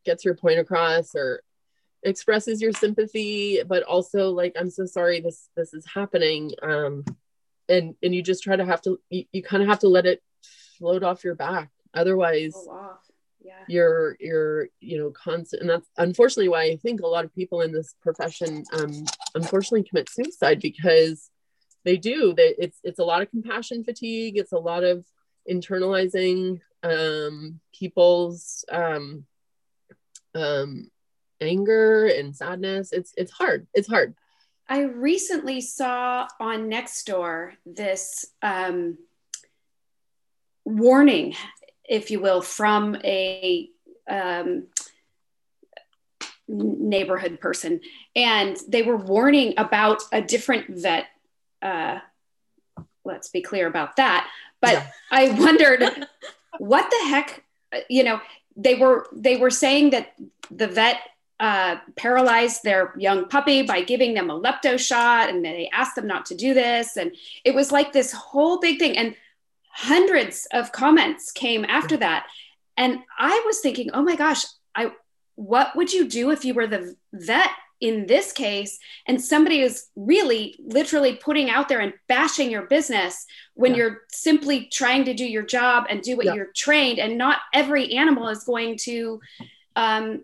gets 0.05 0.23
your 0.23 0.35
point 0.35 0.59
across 0.59 1.15
or 1.15 1.41
expresses 2.03 2.61
your 2.61 2.73
sympathy 2.73 3.63
but 3.65 3.81
also 3.83 4.29
like 4.29 4.53
i'm 4.59 4.69
so 4.69 4.85
sorry 4.85 5.21
this 5.21 5.47
this 5.55 5.73
is 5.73 5.85
happening 5.93 6.51
um 6.61 7.05
and 7.69 7.95
and 8.03 8.13
you 8.13 8.21
just 8.21 8.43
try 8.43 8.57
to 8.57 8.65
have 8.65 8.81
to 8.81 8.99
you, 9.09 9.23
you 9.31 9.41
kind 9.41 9.63
of 9.63 9.69
have 9.69 9.79
to 9.79 9.87
let 9.87 10.05
it 10.05 10.21
float 10.77 11.01
off 11.03 11.23
your 11.23 11.35
back 11.35 11.69
otherwise. 11.93 12.53
Yeah. 13.43 13.63
you're 13.67 14.15
you're 14.19 14.67
you 14.79 14.97
know 14.97 15.11
constant 15.11 15.61
and 15.61 15.69
that's 15.69 15.87
unfortunately 15.97 16.49
why 16.49 16.63
i 16.63 16.77
think 16.77 17.01
a 17.01 17.07
lot 17.07 17.25
of 17.25 17.35
people 17.35 17.61
in 17.61 17.71
this 17.71 17.93
profession 18.01 18.63
um 18.73 19.05
unfortunately 19.35 19.83
commit 19.83 20.09
suicide 20.09 20.61
because 20.61 21.29
they 21.83 21.97
do 21.97 22.33
they, 22.33 22.55
it's 22.57 22.79
it's 22.83 22.99
a 22.99 23.03
lot 23.03 23.21
of 23.21 23.29
compassion 23.29 23.83
fatigue 23.83 24.37
it's 24.37 24.53
a 24.53 24.57
lot 24.57 24.83
of 24.83 25.05
internalizing 25.49 26.61
um, 26.83 27.59
people's 27.73 28.65
um, 28.71 29.25
um, 30.35 30.89
anger 31.41 32.05
and 32.07 32.35
sadness. 32.35 32.91
It's 32.91 33.13
it's 33.17 33.31
hard. 33.31 33.67
It's 33.73 33.87
hard. 33.87 34.15
I 34.67 34.83
recently 34.83 35.61
saw 35.61 36.27
on 36.39 36.69
Nextdoor 36.69 37.51
this 37.65 38.25
um, 38.41 38.97
warning, 40.65 41.35
if 41.87 42.11
you 42.11 42.19
will, 42.19 42.41
from 42.41 42.95
a 43.03 43.69
um, 44.09 44.67
neighborhood 46.47 47.39
person, 47.39 47.81
and 48.15 48.57
they 48.67 48.81
were 48.81 48.97
warning 48.97 49.53
about 49.57 50.01
a 50.11 50.21
different 50.21 50.69
vet. 50.69 51.07
Uh, 51.61 51.99
let's 53.05 53.29
be 53.29 53.41
clear 53.41 53.67
about 53.67 53.95
that. 53.97 54.29
But 54.61 54.73
yeah. 54.73 54.87
I 55.11 55.29
wondered 55.31 55.83
what 56.57 56.89
the 56.89 57.09
heck 57.09 57.43
you 57.89 58.03
know 58.03 58.21
they 58.55 58.75
were 58.75 59.07
they 59.13 59.37
were 59.37 59.49
saying 59.49 59.91
that 59.91 60.13
the 60.51 60.67
vet 60.67 60.99
uh, 61.39 61.77
paralyzed 61.95 62.63
their 62.63 62.93
young 62.97 63.27
puppy 63.27 63.63
by 63.63 63.81
giving 63.81 64.13
them 64.13 64.29
a 64.29 64.39
lepto 64.39 64.79
shot 64.79 65.29
and 65.29 65.43
they 65.43 65.69
asked 65.73 65.95
them 65.95 66.07
not 66.07 66.25
to 66.27 66.35
do 66.35 66.53
this 66.53 66.95
and 66.95 67.11
it 67.43 67.53
was 67.53 67.71
like 67.71 67.91
this 67.91 68.11
whole 68.13 68.59
big 68.59 68.79
thing 68.79 68.97
and 68.97 69.15
hundreds 69.73 70.47
of 70.53 70.71
comments 70.71 71.31
came 71.31 71.65
after 71.65 71.97
that. 71.97 72.27
And 72.77 72.99
i 73.19 73.43
was 73.45 73.59
thinking 73.59 73.91
oh 73.93 74.01
my 74.01 74.15
gosh 74.15 74.43
i 74.75 74.91
what 75.35 75.75
would 75.75 75.91
you 75.91 76.07
do 76.07 76.31
if 76.31 76.45
you 76.45 76.53
were 76.53 76.67
the 76.67 76.95
vet 77.11 77.49
in 77.81 78.05
this 78.05 78.31
case? 78.31 78.79
And 79.07 79.21
somebody 79.21 79.59
is 79.61 79.87
really 79.95 80.55
literally 80.63 81.15
putting 81.15 81.49
out 81.49 81.67
there 81.67 81.81
and 81.81 81.93
bashing 82.07 82.49
your 82.49 82.67
business 82.67 83.25
when 83.55 83.71
yeah. 83.71 83.77
you're 83.77 84.01
simply 84.09 84.69
trying 84.71 85.05
to 85.05 85.13
do 85.13 85.25
your 85.25 85.43
job 85.43 85.85
and 85.89 86.01
do 86.01 86.15
what 86.15 86.27
yeah. 86.27 86.35
you're 86.35 86.51
trained. 86.55 86.99
And 86.99 87.17
not 87.17 87.39
every 87.53 87.95
animal 87.95 88.29
is 88.29 88.43
going 88.43 88.77
to 88.83 89.19
um, 89.75 90.23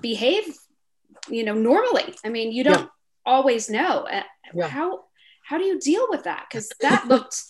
behave 0.00 0.44
you 1.28 1.44
know 1.44 1.54
normally. 1.54 2.14
I 2.24 2.28
mean 2.28 2.52
you 2.52 2.64
don't 2.64 2.80
yeah. 2.80 2.86
always 3.24 3.70
know. 3.70 4.06
Uh, 4.10 4.22
how 4.68 5.04
how 5.44 5.58
do 5.58 5.64
you 5.64 5.78
deal 5.78 6.06
with 6.10 6.24
that? 6.24 6.46
Because 6.48 6.70
that 6.80 7.06
looked 7.08 7.40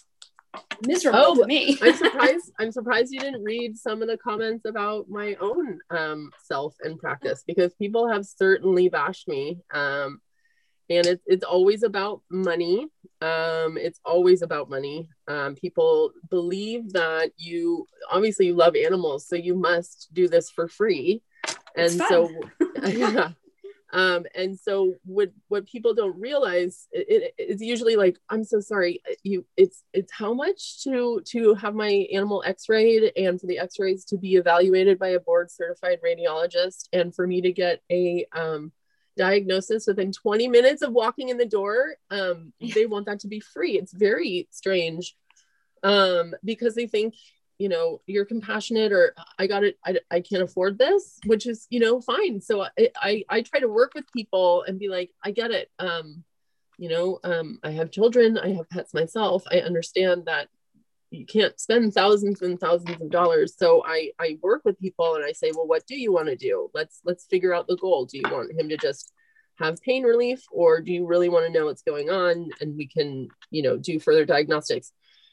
miserable 0.86 1.20
oh, 1.20 1.34
to 1.36 1.46
me. 1.46 1.78
I'm 1.80 1.96
surprised. 1.96 2.52
I'm 2.58 2.72
surprised 2.72 3.12
you 3.12 3.20
didn't 3.20 3.42
read 3.42 3.76
some 3.76 4.02
of 4.02 4.08
the 4.08 4.18
comments 4.18 4.64
about 4.64 5.08
my 5.08 5.36
own 5.40 5.78
um, 5.90 6.30
self 6.44 6.74
and 6.82 6.98
practice 6.98 7.44
because 7.46 7.74
people 7.74 8.08
have 8.08 8.26
certainly 8.26 8.88
bashed 8.88 9.28
me. 9.28 9.60
Um, 9.72 10.20
and 10.90 11.06
it's 11.06 11.22
it's 11.26 11.44
always 11.44 11.82
about 11.82 12.22
money. 12.30 12.86
Um, 13.20 13.78
it's 13.78 14.00
always 14.04 14.42
about 14.42 14.68
money. 14.68 15.08
Um, 15.28 15.54
people 15.54 16.12
believe 16.28 16.92
that 16.92 17.32
you 17.36 17.86
obviously 18.10 18.46
you 18.46 18.54
love 18.54 18.76
animals, 18.76 19.26
so 19.26 19.36
you 19.36 19.54
must 19.54 20.08
do 20.12 20.28
this 20.28 20.50
for 20.50 20.68
free. 20.68 21.22
And 21.76 21.90
so, 21.90 22.30
yeah, 22.84 23.30
um, 23.92 24.24
and 24.34 24.58
so 24.58 24.94
what 25.04 25.30
what 25.48 25.66
people 25.66 25.94
don't 25.94 26.18
realize 26.18 26.88
it, 26.92 27.06
it, 27.08 27.34
it's 27.38 27.62
usually 27.62 27.96
like 27.96 28.16
i'm 28.30 28.44
so 28.44 28.60
sorry 28.60 29.00
you 29.22 29.44
it's 29.56 29.84
it's 29.92 30.12
how 30.12 30.32
much 30.32 30.82
to 30.82 31.20
to 31.24 31.54
have 31.54 31.74
my 31.74 32.06
animal 32.12 32.42
x-rayed 32.46 33.12
and 33.16 33.40
for 33.40 33.46
the 33.46 33.58
x-rays 33.58 34.04
to 34.04 34.16
be 34.16 34.36
evaluated 34.36 34.98
by 34.98 35.08
a 35.08 35.20
board 35.20 35.50
certified 35.50 35.98
radiologist 36.04 36.88
and 36.92 37.14
for 37.14 37.26
me 37.26 37.40
to 37.40 37.52
get 37.52 37.80
a 37.90 38.26
um, 38.32 38.72
diagnosis 39.16 39.86
within 39.86 40.10
20 40.10 40.48
minutes 40.48 40.80
of 40.80 40.92
walking 40.92 41.28
in 41.28 41.36
the 41.36 41.44
door 41.44 41.96
um, 42.10 42.52
they 42.74 42.86
want 42.86 43.06
that 43.06 43.20
to 43.20 43.28
be 43.28 43.40
free. 43.40 43.78
It's 43.78 43.92
very 43.92 44.48
strange 44.50 45.14
um, 45.82 46.34
because 46.44 46.74
they 46.74 46.86
think 46.86 47.14
you 47.62 47.68
know 47.68 48.00
you're 48.06 48.24
compassionate 48.24 48.90
or 48.90 49.14
i 49.38 49.46
got 49.46 49.62
it 49.62 49.78
I, 49.86 50.00
I 50.10 50.20
can't 50.20 50.42
afford 50.42 50.78
this 50.78 51.20
which 51.26 51.46
is 51.46 51.68
you 51.70 51.78
know 51.78 52.00
fine. 52.00 52.40
So 52.40 52.62
I, 52.62 52.88
I 52.96 53.24
i 53.28 53.42
try 53.42 53.60
to 53.60 53.68
work 53.68 53.92
with 53.94 54.12
people 54.12 54.64
and 54.66 54.80
be 54.80 54.88
like 54.88 55.10
i 55.24 55.30
get 55.30 55.52
it. 55.52 55.70
Um 55.78 56.24
you 56.76 56.88
know 56.88 57.20
um 57.22 57.60
i 57.62 57.70
have 57.70 57.92
children 57.92 58.36
i 58.36 58.48
have 58.54 58.68
pets 58.68 58.92
myself. 58.92 59.44
I 59.48 59.58
understand 59.60 60.24
that 60.26 60.48
you 61.10 61.24
can't 61.24 61.60
spend 61.60 61.94
thousands 61.94 62.42
and 62.42 62.58
thousands 62.58 63.00
of 63.00 63.10
dollars. 63.10 63.54
So 63.56 63.84
i 63.86 64.10
i 64.18 64.38
work 64.42 64.62
with 64.64 64.80
people 64.80 65.14
and 65.14 65.24
i 65.24 65.30
say 65.30 65.52
well 65.54 65.68
what 65.68 65.86
do 65.86 65.96
you 65.96 66.12
want 66.12 66.28
to 66.28 66.36
do? 66.36 66.68
Let's 66.74 67.00
let's 67.04 67.26
figure 67.26 67.54
out 67.54 67.68
the 67.68 67.76
goal. 67.76 68.06
Do 68.06 68.18
you 68.18 68.28
want 68.28 68.58
him 68.58 68.68
to 68.70 68.76
just 68.76 69.12
have 69.60 69.80
pain 69.82 70.02
relief 70.02 70.42
or 70.50 70.80
do 70.80 70.90
you 70.92 71.06
really 71.06 71.28
want 71.28 71.46
to 71.46 71.52
know 71.52 71.66
what's 71.66 71.82
going 71.82 72.10
on 72.10 72.50
and 72.60 72.76
we 72.76 72.88
can 72.88 73.28
you 73.50 73.62
know 73.62 73.76
do 73.76 74.00
further 74.00 74.24
diagnostics 74.24 74.92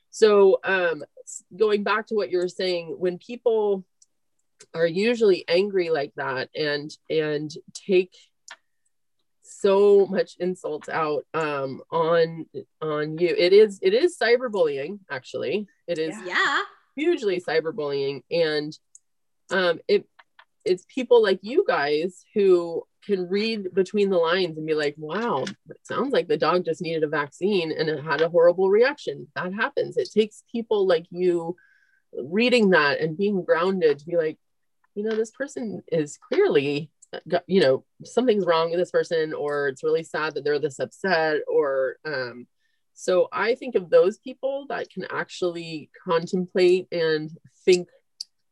so 0.09 0.59
um, 0.63 1.03
going 1.55 1.83
back 1.83 2.07
to 2.07 2.15
what 2.15 2.31
you 2.31 2.39
were 2.39 2.49
saying, 2.49 2.95
when 2.97 3.17
people 3.17 3.85
are 4.73 4.87
usually 4.87 5.45
angry 5.47 5.89
like 5.89 6.13
that 6.15 6.49
and 6.55 6.95
and 7.09 7.51
take 7.73 8.15
so 9.41 10.05
much 10.05 10.35
insults 10.39 10.89
out 10.89 11.25
um, 11.33 11.81
on 11.91 12.45
on 12.81 13.17
you. 13.17 13.33
It 13.37 13.53
is 13.53 13.79
it 13.81 13.93
is 13.93 14.17
cyberbullying. 14.17 14.99
Actually, 15.09 15.67
it 15.87 15.97
is 15.97 16.15
yeah 16.25 16.61
hugely 16.95 17.41
cyberbullying, 17.41 18.23
and 18.31 18.77
um, 19.49 19.79
it 19.87 20.05
it's 20.69 20.85
people 20.97 21.19
like 21.21 21.39
you 21.41 21.65
guys 21.67 22.23
who 22.33 22.83
can 23.03 23.27
read 23.27 23.73
between 23.73 24.09
the 24.09 24.17
lines 24.17 24.55
and 24.57 24.67
be 24.67 24.73
like, 24.73 24.95
wow, 24.97 25.43
it 25.43 25.79
sounds 25.83 26.11
like 26.13 26.27
the 26.27 26.37
dog 26.37 26.65
just 26.65 26.81
needed 26.81 27.03
a 27.03 27.07
vaccine 27.07 27.71
and 27.71 27.89
it 27.89 28.03
had 28.03 28.21
a 28.21 28.29
horrible 28.29 28.69
reaction. 28.69 29.27
That 29.35 29.53
happens. 29.53 29.97
It 29.97 30.09
takes 30.11 30.43
people 30.51 30.87
like 30.93 31.07
you 31.09 31.55
reading 32.13 32.71
that 32.71 32.99
and 33.01 33.17
being 33.17 33.43
grounded 33.43 33.99
to 33.99 34.05
be 34.05 34.17
like, 34.17 34.37
you 34.95 35.03
know, 35.03 35.15
this 35.15 35.31
person 35.31 35.81
is 35.91 36.17
clearly, 36.27 36.91
you 37.47 37.61
know, 37.61 37.85
something's 38.03 38.45
wrong 38.45 38.69
with 38.69 38.79
this 38.79 38.91
person, 38.91 39.33
or 39.33 39.69
it's 39.69 39.83
really 39.83 40.03
sad 40.03 40.33
that 40.33 40.43
they're 40.43 40.59
this 40.59 40.79
upset, 40.79 41.37
or, 41.47 41.97
um, 42.05 42.47
so 42.93 43.29
I 43.31 43.55
think 43.55 43.75
of 43.75 43.89
those 43.89 44.17
people 44.17 44.65
that 44.69 44.89
can 44.89 45.05
actually 45.09 45.89
contemplate 46.05 46.87
and 46.91 47.31
think 47.63 47.87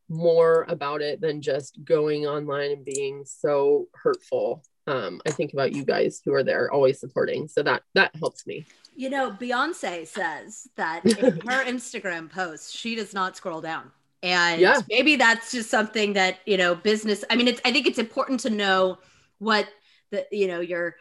more 0.08 0.64
about 0.68 1.02
it 1.02 1.20
than 1.20 1.42
just 1.42 1.84
going 1.84 2.26
online 2.26 2.72
and 2.72 2.84
being 2.84 3.24
so 3.24 3.88
hurtful. 3.94 4.62
Um, 4.86 5.20
I 5.26 5.30
think 5.30 5.52
about 5.52 5.72
you 5.72 5.84
guys 5.84 6.22
who 6.24 6.32
are 6.32 6.42
there 6.42 6.72
always 6.72 6.98
supporting. 6.98 7.46
So 7.48 7.62
that 7.62 7.82
that 7.94 8.14
helps 8.16 8.46
me. 8.46 8.64
You 8.96 9.10
know, 9.10 9.30
Beyonce 9.30 10.06
says 10.06 10.66
that 10.76 11.04
in 11.04 11.40
her 11.46 11.64
Instagram 11.64 12.30
posts, 12.30 12.72
she 12.72 12.96
does 12.96 13.12
not 13.12 13.36
scroll 13.36 13.60
down. 13.60 13.90
And 14.22 14.60
yeah. 14.60 14.80
maybe 14.88 15.16
that's 15.16 15.52
just 15.52 15.70
something 15.70 16.14
that, 16.14 16.38
you 16.46 16.56
know, 16.56 16.74
business. 16.74 17.24
I 17.30 17.36
mean, 17.36 17.48
it's 17.48 17.60
I 17.64 17.70
think 17.70 17.86
it's 17.86 17.98
important 17.98 18.40
to 18.40 18.50
know 18.50 18.98
what 19.38 19.68
the, 20.10 20.26
you 20.32 20.48
know, 20.48 20.60
your 20.60 20.96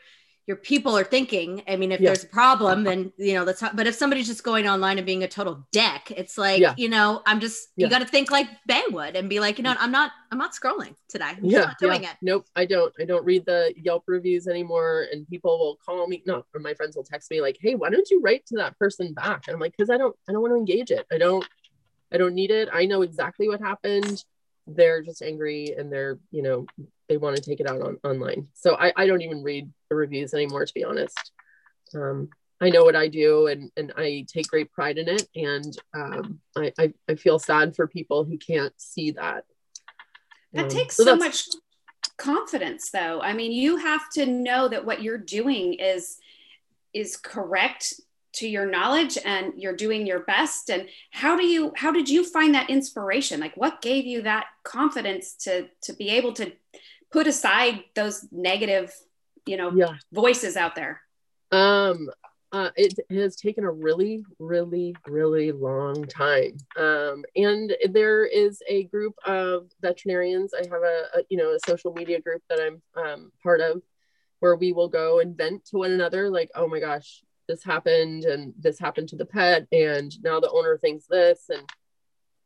your 0.48 0.56
people 0.56 0.98
are 0.98 1.04
thinking. 1.04 1.62
I 1.68 1.76
mean, 1.76 1.92
if 1.92 2.00
yeah. 2.00 2.08
there's 2.08 2.24
a 2.24 2.28
problem, 2.28 2.86
then 2.86 3.12
you 3.18 3.34
know, 3.34 3.44
let's. 3.44 3.62
But 3.74 3.86
if 3.86 3.96
somebody's 3.96 4.28
just 4.28 4.44
going 4.44 4.66
online 4.66 4.98
and 4.98 5.06
being 5.06 5.24
a 5.24 5.28
total 5.28 5.68
dick, 5.74 6.10
it's 6.12 6.38
like 6.38 6.62
yeah. 6.62 6.74
you 6.78 6.88
know, 6.88 7.22
I'm 7.26 7.42
just 7.42 7.68
yeah. 7.76 7.86
you 7.86 7.90
got 7.90 8.00
to 8.00 8.06
think 8.06 8.32
like 8.32 8.48
Bay 8.66 8.82
would 8.92 9.18
and 9.18 9.30
be 9.30 9.42
like, 9.42 9.58
you 9.58 9.66
know, 9.66 9.76
I'm 9.78 9.92
not, 9.92 10.12
I'm 10.32 10.38
not 10.38 10.54
scrolling 10.54 10.96
today. 11.10 11.26
I'm 11.26 11.44
yeah, 11.44 11.74
doing 11.80 12.06
it. 12.06 12.16
Nope, 12.22 12.46
I 12.56 12.66
don't. 12.66 12.94
I 12.98 13.04
don't 13.04 13.26
read 13.26 13.46
the 13.46 13.74
Yelp 13.76 14.06
reviews 14.08 14.48
anymore, 14.48 15.08
and 15.12 15.28
people 15.28 15.60
will 15.60 15.78
call 15.86 16.08
me. 16.08 16.24
No, 16.26 16.46
or 16.56 16.62
my 16.62 16.74
friends 16.74 16.96
will 16.96 17.04
text 17.04 17.30
me 17.30 17.42
like, 17.42 17.58
hey, 17.60 17.76
why 17.76 17.90
don't 17.90 18.10
you 18.10 18.22
write 18.22 18.46
to 18.48 18.56
that 18.56 18.80
person 18.80 19.14
back? 19.14 19.44
And 19.48 19.56
I'm 19.56 19.60
like, 19.60 19.74
because 19.76 19.90
I 19.90 19.98
don't, 19.98 20.16
I 20.30 20.32
don't 20.32 20.42
want 20.42 20.54
to 20.54 20.58
engage 20.58 20.92
it. 20.92 21.06
I 21.12 21.18
don't, 21.18 21.46
I 22.14 22.18
don't 22.18 22.34
need 22.34 22.52
it. 22.52 22.70
I 22.72 22.86
know 22.86 23.02
exactly 23.02 23.50
what 23.50 23.60
happened. 23.60 24.24
They're 24.68 25.02
just 25.02 25.22
angry 25.22 25.74
and 25.78 25.92
they're, 25.92 26.20
you 26.32 26.42
know, 26.42 26.66
they 27.08 27.18
want 27.18 27.36
to 27.38 27.42
take 27.42 27.60
it 27.60 27.70
out 27.70 27.82
on 27.82 27.98
online. 28.04 28.48
So 28.54 28.76
I, 28.76 28.92
I 28.96 29.08
don't 29.08 29.22
even 29.22 29.44
read 29.44 29.72
the 29.90 29.96
reviews 29.96 30.34
anymore, 30.34 30.66
to 30.66 30.74
be 30.74 30.84
honest. 30.84 31.32
Um, 31.96 32.30
I 32.60 32.70
know 32.70 32.84
what 32.84 32.96
I 32.96 33.08
do 33.08 33.48
and, 33.48 33.72
and 33.78 33.94
I 33.96 34.26
take 34.28 34.48
great 34.48 34.72
pride 34.72 34.98
in 34.98 35.08
it. 35.08 35.28
And 35.36 35.78
um, 35.96 36.40
I, 36.56 36.74
I, 36.78 36.94
I, 37.08 37.16
feel 37.16 37.40
sad 37.40 37.76
for 37.76 37.88
people 37.88 38.26
who 38.26 38.38
can't 38.38 38.74
see 38.78 39.12
that. 39.12 39.46
That 40.54 40.66
um, 40.66 40.70
takes 40.70 40.98
so, 40.98 41.04
so 41.04 41.16
much 41.16 41.48
confidence 42.18 42.90
though. 42.90 43.22
I 43.22 43.34
mean, 43.34 43.52
you 43.52 43.78
have 43.78 44.10
to 44.14 44.26
know 44.26 44.68
that 44.68 44.86
what 44.86 45.02
you're 45.02 45.18
doing 45.18 45.76
is 45.76 46.18
is 46.94 47.16
correct 47.16 47.94
to 48.38 48.48
your 48.48 48.66
knowledge 48.66 49.18
and 49.24 49.54
you're 49.58 49.76
doing 49.76 50.06
your 50.06 50.20
best. 50.22 50.70
And 50.70 50.88
how 51.12 51.36
do 51.36 51.46
you 51.46 51.74
how 51.76 51.92
did 51.92 52.10
you 52.10 52.24
find 52.24 52.54
that 52.56 52.70
inspiration? 52.70 53.40
Like 53.40 53.56
what 53.56 53.82
gave 53.82 54.06
you 54.06 54.22
that 54.24 54.46
confidence 54.64 55.34
to 55.44 55.68
to 55.84 55.94
be 55.94 56.10
able 56.10 56.34
to 56.34 56.52
put 57.12 57.28
aside 57.28 57.84
those 57.96 58.28
negative 58.32 58.94
you 59.46 59.58
know 59.58 59.72
yeah. 59.72 59.96
voices 60.12 60.56
out 60.56 60.76
there? 60.76 61.02
Um 61.52 62.10
uh, 62.50 62.70
it 62.78 62.98
has 63.10 63.36
taken 63.36 63.66
a 63.66 63.72
really 63.72 64.24
really 64.40 64.96
really 65.06 65.52
long 65.52 66.06
time. 66.06 66.58
Um, 66.78 67.26
and 67.36 67.76
there 67.90 68.26
is 68.26 68.62
a 68.70 68.86
group 68.86 69.16
of 69.26 69.70
veterinarians. 69.82 70.54
I 70.54 70.60
have 70.60 70.82
a, 70.82 71.04
a 71.16 71.24
you 71.30 71.38
know 71.38 71.54
a 71.54 71.60
social 71.68 71.92
media 71.94 72.22
group 72.22 72.42
that 72.50 72.60
i'm 72.62 72.82
um, 72.96 73.32
part 73.44 73.60
of 73.60 73.82
where 74.40 74.56
we 74.56 74.72
will 74.72 74.88
go 74.88 75.20
and 75.20 75.36
vent 75.36 75.66
to 75.66 75.78
one 75.78 75.92
another 75.92 76.30
like 76.30 76.50
oh 76.56 76.68
my 76.68 76.80
gosh 76.80 77.22
this 77.48 77.64
happened 77.64 78.26
and 78.26 78.54
this 78.58 78.80
happened 78.80 79.10
to 79.10 79.16
the 79.16 79.26
pet 79.26 79.68
and 79.72 80.22
now 80.24 80.40
the 80.40 80.52
owner 80.52 80.78
thinks 80.78 81.06
this 81.06 81.50
and 81.50 81.64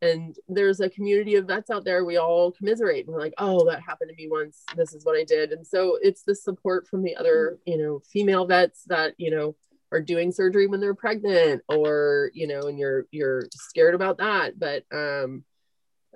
and 0.04 0.36
there's 0.48 0.80
a 0.80 0.90
community 0.90 1.36
of 1.36 1.46
vets 1.46 1.70
out 1.70 1.86
there 1.86 2.04
we 2.04 2.18
all 2.18 2.52
commiserate 2.52 3.06
and 3.06 3.14
we're 3.14 3.22
like 3.22 3.34
oh 3.38 3.66
that 3.66 3.82
happened 3.82 4.10
to 4.10 4.16
me 4.16 4.28
once. 4.30 4.64
This 4.76 4.94
is 4.94 5.06
what 5.06 5.18
i 5.18 5.24
did. 5.24 5.52
And 5.52 5.66
so 5.66 5.98
it's 6.02 6.24
the 6.24 6.36
support 6.36 6.88
from 6.88 7.04
the 7.04 7.16
other 7.16 7.60
you 7.66 7.78
know 7.78 8.02
female 8.12 8.46
vets 8.46 8.84
that 8.88 9.14
you 9.18 9.32
know 9.32 9.56
are 9.92 10.02
doing 10.02 10.32
surgery 10.32 10.68
when 10.68 10.80
they're 10.80 10.96
pregnant 10.96 11.62
or 11.68 12.32
you 12.34 12.48
know 12.48 12.62
and 12.62 12.80
you're 12.80 13.06
you're 13.12 13.44
scared 13.54 13.96
about 13.96 14.18
that. 14.18 14.60
But 14.60 14.86
um 14.92 15.44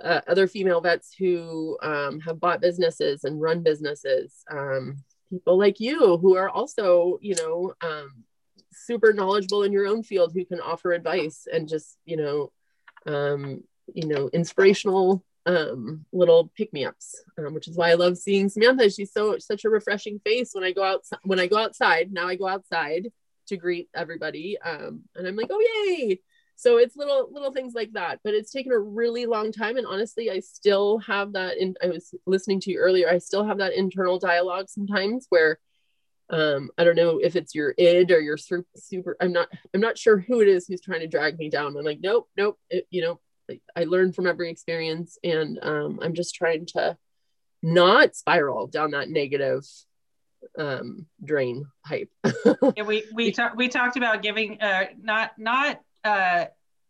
uh, 0.04 0.20
other 0.28 0.46
female 0.46 0.82
vets 0.82 1.16
who 1.18 1.78
um, 1.82 2.20
have 2.20 2.38
bought 2.38 2.60
businesses 2.60 3.24
and 3.24 3.42
run 3.42 3.64
businesses 3.64 4.44
um, 4.52 4.98
people 5.30 5.58
like 5.58 5.80
you 5.80 6.18
who 6.18 6.36
are 6.36 6.50
also 6.50 7.18
you 7.22 7.36
know 7.36 7.74
um, 7.82 8.12
super 8.76 9.14
knowledgeable 9.14 9.64
in 9.64 9.72
your 9.72 9.88
own 9.88 10.04
field 10.04 10.34
who 10.34 10.46
can 10.46 10.60
offer 10.60 10.92
advice 10.92 11.48
and 11.52 11.68
just 11.68 11.98
you 12.06 12.18
know 12.18 12.52
um, 13.06 13.64
you 13.94 14.08
know, 14.08 14.30
inspirational 14.34 15.24
um, 15.46 16.06
little 16.12 16.52
pick 16.58 16.74
me 16.74 16.86
ups, 16.86 17.24
um, 17.38 17.54
which 17.54 17.68
is 17.68 17.78
why 17.78 17.92
I 17.92 17.96
love 17.96 18.18
seeing 18.18 18.50
Samantha. 18.50 18.90
She's 18.90 19.14
so 19.14 19.38
such 19.38 19.64
a 19.66 19.70
refreshing 19.70 20.20
face 20.20 20.52
when 20.54 20.64
I 20.64 20.72
go 20.72 20.84
out 20.84 21.06
when 21.24 21.40
I 21.40 21.48
go 21.48 21.58
outside. 21.58 22.12
Now 22.12 22.28
I 22.28 22.36
go 22.36 22.48
outside 22.48 23.12
to 23.48 23.58
greet 23.58 23.88
everybody, 23.94 24.58
um, 24.60 25.04
and 25.16 25.28
I'm 25.28 25.36
like, 25.36 25.50
oh 25.52 25.86
yay! 25.88 26.20
So 26.56 26.78
it's 26.78 26.96
little 26.96 27.30
little 27.32 27.52
things 27.52 27.76
like 27.76 27.92
that. 27.94 28.22
But 28.24 28.34
it's 28.34 28.52
taken 28.52 28.72
a 28.72 28.80
really 28.80 29.28
long 29.28 29.52
time, 29.52 29.78
and 29.78 29.86
honestly, 29.86 30.32
I 30.32 30.40
still 30.40 30.98
have 31.00 31.34
that. 31.34 31.58
In 31.58 31.76
I 31.84 31.88
was 31.88 32.16
listening 32.26 32.60
to 32.62 32.72
you 32.72 32.80
earlier. 32.80 33.08
I 33.08 33.20
still 33.20 33.46
have 33.46 33.60
that 33.60 33.74
internal 33.74 34.18
dialogue 34.18 34.70
sometimes 34.70 35.28
where 35.30 35.60
um 36.32 36.70
i 36.78 36.84
don't 36.84 36.96
know 36.96 37.20
if 37.20 37.36
it's 37.36 37.54
your 37.54 37.76
id 37.78 38.12
or 38.12 38.20
your 38.20 38.38
super 38.76 39.16
i'm 39.22 39.32
not 39.32 39.48
i'm 39.74 39.82
not 39.82 39.98
sure 39.98 40.18
who 40.18 40.42
it 40.42 40.48
is 40.48 40.66
who's 40.68 40.82
trying 40.82 41.02
to 41.02 41.08
drag 41.08 41.38
me 41.38 41.50
down 41.50 41.78
i'm 41.78 41.86
like 41.86 42.00
nope 42.02 42.28
nope 42.36 42.58
it, 42.70 42.88
you 42.90 43.02
know 43.02 43.20
I 43.76 43.84
learn 43.84 44.14
from 44.14 44.28
every 44.28 44.50
experience, 44.50 45.18
and 45.24 45.60
um, 45.62 46.00
I'm 46.02 46.14
just 46.14 46.36
trying 46.36 46.66
to 46.68 46.98
not 47.62 48.16
spiral 48.16 48.68
down 48.68 48.92
that 48.92 49.10
negative 49.10 49.64
um, 50.58 51.08
drain 51.24 51.66
pipe. 51.86 52.10
yeah, 52.76 52.84
we 52.86 53.04
we 53.14 53.32
talked 53.32 53.56
we 53.56 53.68
talked 53.68 53.98
about 53.98 54.22
giving 54.22 54.62
uh, 54.62 54.86
not 55.02 55.32
not 55.38 55.82
uh, 56.04 56.46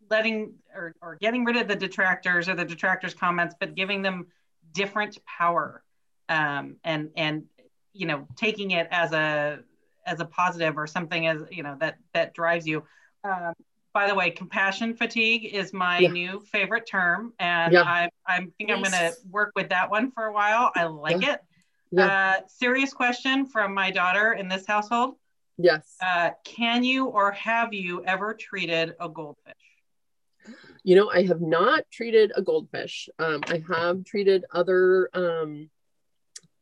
letting 0.10 0.54
or, 0.74 0.96
or 1.02 1.16
getting 1.16 1.46
rid 1.46 1.58
of 1.58 1.68
the 1.68 1.76
detractors 1.76 2.50
or 2.50 2.56
the 2.56 2.66
detractors 2.66 3.14
comments, 3.14 3.56
but 3.60 3.76
giving 3.76 4.02
them 4.02 4.28
different 4.72 5.18
power 5.26 5.84
um, 6.30 6.78
and 6.84 7.10
and 7.16 7.44
you 7.96 8.06
know 8.06 8.28
taking 8.36 8.72
it 8.72 8.88
as 8.92 9.14
a 9.14 9.60
as 10.06 10.20
a 10.20 10.26
positive 10.26 10.78
or 10.78 10.86
something 10.86 11.28
as 11.28 11.42
you 11.50 11.64
know 11.64 11.76
that 11.80 11.98
that 12.14 12.34
drives 12.34 12.68
you. 12.68 12.84
Um, 13.24 13.54
by 13.94 14.08
the 14.08 14.14
way, 14.14 14.30
compassion 14.30 14.94
fatigue 14.94 15.46
is 15.46 15.72
my 15.72 16.00
yeah. 16.00 16.10
new 16.10 16.40
favorite 16.52 16.86
term, 16.86 17.34
and 17.40 17.72
yeah. 17.72 17.84
I, 17.84 18.10
I 18.28 18.40
think 18.58 18.70
I'm 18.70 18.82
going 18.82 18.92
to 18.92 19.14
work 19.32 19.54
with 19.56 19.70
that 19.70 19.90
one 19.90 20.12
for 20.12 20.26
a 20.26 20.34
while. 20.34 20.70
I 20.76 20.84
like 20.84 21.22
yeah. 21.22 21.34
it. 21.36 21.40
Yeah. 21.92 22.06
Uh, 22.06 22.42
serious 22.48 22.94
question 22.94 23.46
from 23.46 23.74
my 23.74 23.92
daughter 23.92 24.34
in 24.34 24.50
this 24.50 24.68
household. 24.68 25.16
Yes. 25.58 25.96
Uh, 26.02 26.32
can 26.44 26.84
you 26.84 27.06
or 27.06 27.32
have 27.32 27.74
you 27.74 28.04
ever 28.04 28.34
treated 28.34 28.96
a 29.00 29.08
goldfish? 29.08 29.54
You 30.84 30.98
know, 30.98 31.10
I 31.10 31.24
have 31.24 31.40
not 31.40 31.86
treated 31.90 32.34
a 32.36 32.42
goldfish. 32.42 33.08
Um, 33.18 33.42
I 33.48 33.64
have 33.74 34.04
treated 34.04 34.44
other 34.52 35.10
um, 35.14 35.70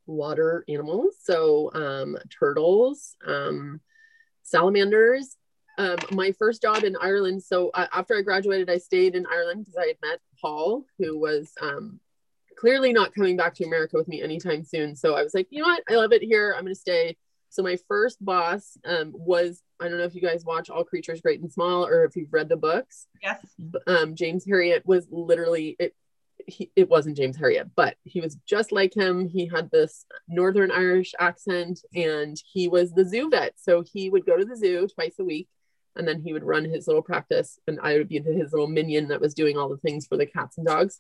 water 0.06 0.64
animals, 0.68 1.16
so 1.22 1.72
um, 1.74 2.18
turtles, 2.30 3.16
um, 3.26 3.82
salamanders, 4.44 5.38
um, 5.78 5.98
my 6.12 6.32
first 6.34 6.62
job 6.62 6.84
in 6.84 6.96
Ireland. 6.96 7.44
So 7.44 7.70
uh, 7.74 7.88
after 7.92 8.16
I 8.16 8.22
graduated, 8.22 8.70
I 8.70 8.78
stayed 8.78 9.16
in 9.16 9.26
Ireland 9.26 9.66
because 9.66 9.78
I 9.78 9.88
had 9.88 9.98
met 10.02 10.20
Paul, 10.40 10.86
who 11.00 11.18
was 11.20 11.52
um, 11.62 12.00
clearly 12.58 12.94
not 12.94 13.14
coming 13.14 13.36
back 13.36 13.56
to 13.56 13.66
America 13.66 13.98
with 13.98 14.08
me 14.08 14.22
anytime 14.22 14.64
soon. 14.64 14.96
So 14.96 15.16
I 15.16 15.24
was 15.24 15.34
like, 15.34 15.48
you 15.50 15.62
know 15.62 15.68
what? 15.68 15.84
I 15.90 15.96
love 15.96 16.14
it 16.14 16.22
here. 16.22 16.54
I'm 16.56 16.64
going 16.64 16.76
to 16.76 16.80
stay. 16.80 17.18
So 17.50 17.62
my 17.62 17.78
first 17.88 18.24
boss 18.24 18.78
um, 18.86 19.12
was 19.14 19.62
I 19.80 19.88
don't 19.88 19.98
know 19.98 20.06
if 20.06 20.16
you 20.16 20.22
guys 20.22 20.46
watch 20.46 20.70
All 20.70 20.84
Creatures 20.84 21.22
Great 21.22 21.42
and 21.42 21.52
Small 21.52 21.86
or 21.86 22.04
if 22.06 22.16
you've 22.16 22.34
read 22.34 22.50
the 22.50 22.56
books. 22.56 23.08
Yes. 23.22 23.40
Um, 23.86 24.16
James 24.16 24.46
Herriot 24.46 24.86
was 24.86 25.08
literally 25.12 25.76
it. 25.80 25.94
He, 26.48 26.72
it 26.76 26.90
wasn't 26.90 27.18
James 27.18 27.38
Herriot, 27.38 27.72
but 27.76 27.96
he 28.04 28.22
was 28.22 28.38
just 28.46 28.72
like 28.72 28.96
him. 28.96 29.28
He 29.28 29.48
had 29.48 29.72
this 29.72 30.06
Northern 30.28 30.72
Irish 30.72 31.14
accent 31.20 31.80
and 31.96 32.38
he 32.52 32.68
was 32.68 32.92
the 32.92 33.06
zoo 33.06 33.30
vet. 33.30 33.54
So 33.58 33.82
he 33.82 34.10
would 34.10 34.26
go 34.26 34.38
to 34.38 34.46
the 34.46 34.58
zoo 34.58 34.88
twice 34.88 35.16
a 35.20 35.24
week 35.24 35.48
and 35.96 36.08
then 36.08 36.22
he 36.22 36.34
would 36.34 36.44
run 36.44 36.66
his 36.66 36.88
little 36.88 37.04
practice 37.04 37.60
and 37.68 37.80
i 37.84 37.96
would 37.98 38.10
be 38.10 38.20
his 38.20 38.52
little 38.52 38.68
minion 38.68 39.10
that 39.10 39.22
was 39.22 39.36
doing 39.36 39.60
all 39.60 39.70
the 39.70 39.78
things 39.78 40.08
for 40.08 40.18
the 40.18 40.26
cats 40.26 40.58
and 40.58 40.66
dogs 40.66 41.00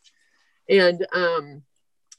and 0.69 1.07
um 1.13 1.63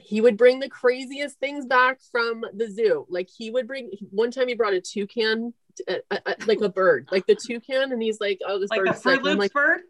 he 0.00 0.20
would 0.20 0.36
bring 0.36 0.60
the 0.60 0.68
craziest 0.68 1.38
things 1.38 1.66
back 1.66 1.98
from 2.10 2.44
the 2.52 2.68
zoo. 2.68 3.06
Like 3.08 3.28
he 3.34 3.50
would 3.50 3.66
bring 3.66 3.90
one 4.10 4.30
time 4.30 4.48
he 4.48 4.54
brought 4.54 4.74
a 4.74 4.80
toucan, 4.80 5.54
uh, 5.88 5.94
uh, 6.10 6.18
uh, 6.26 6.34
like 6.46 6.60
a 6.60 6.68
bird, 6.68 7.08
like 7.10 7.26
the 7.26 7.36
toucan, 7.36 7.92
and 7.92 8.02
he's 8.02 8.20
like, 8.20 8.40
"Oh, 8.46 8.58
this 8.58 8.70
like 8.70 8.80
bird's 8.80 8.96
the 8.96 9.02
Fruit 9.02 9.14
sick." 9.16 9.24
Loops 9.24 9.38
like, 9.38 9.52
bird. 9.52 9.80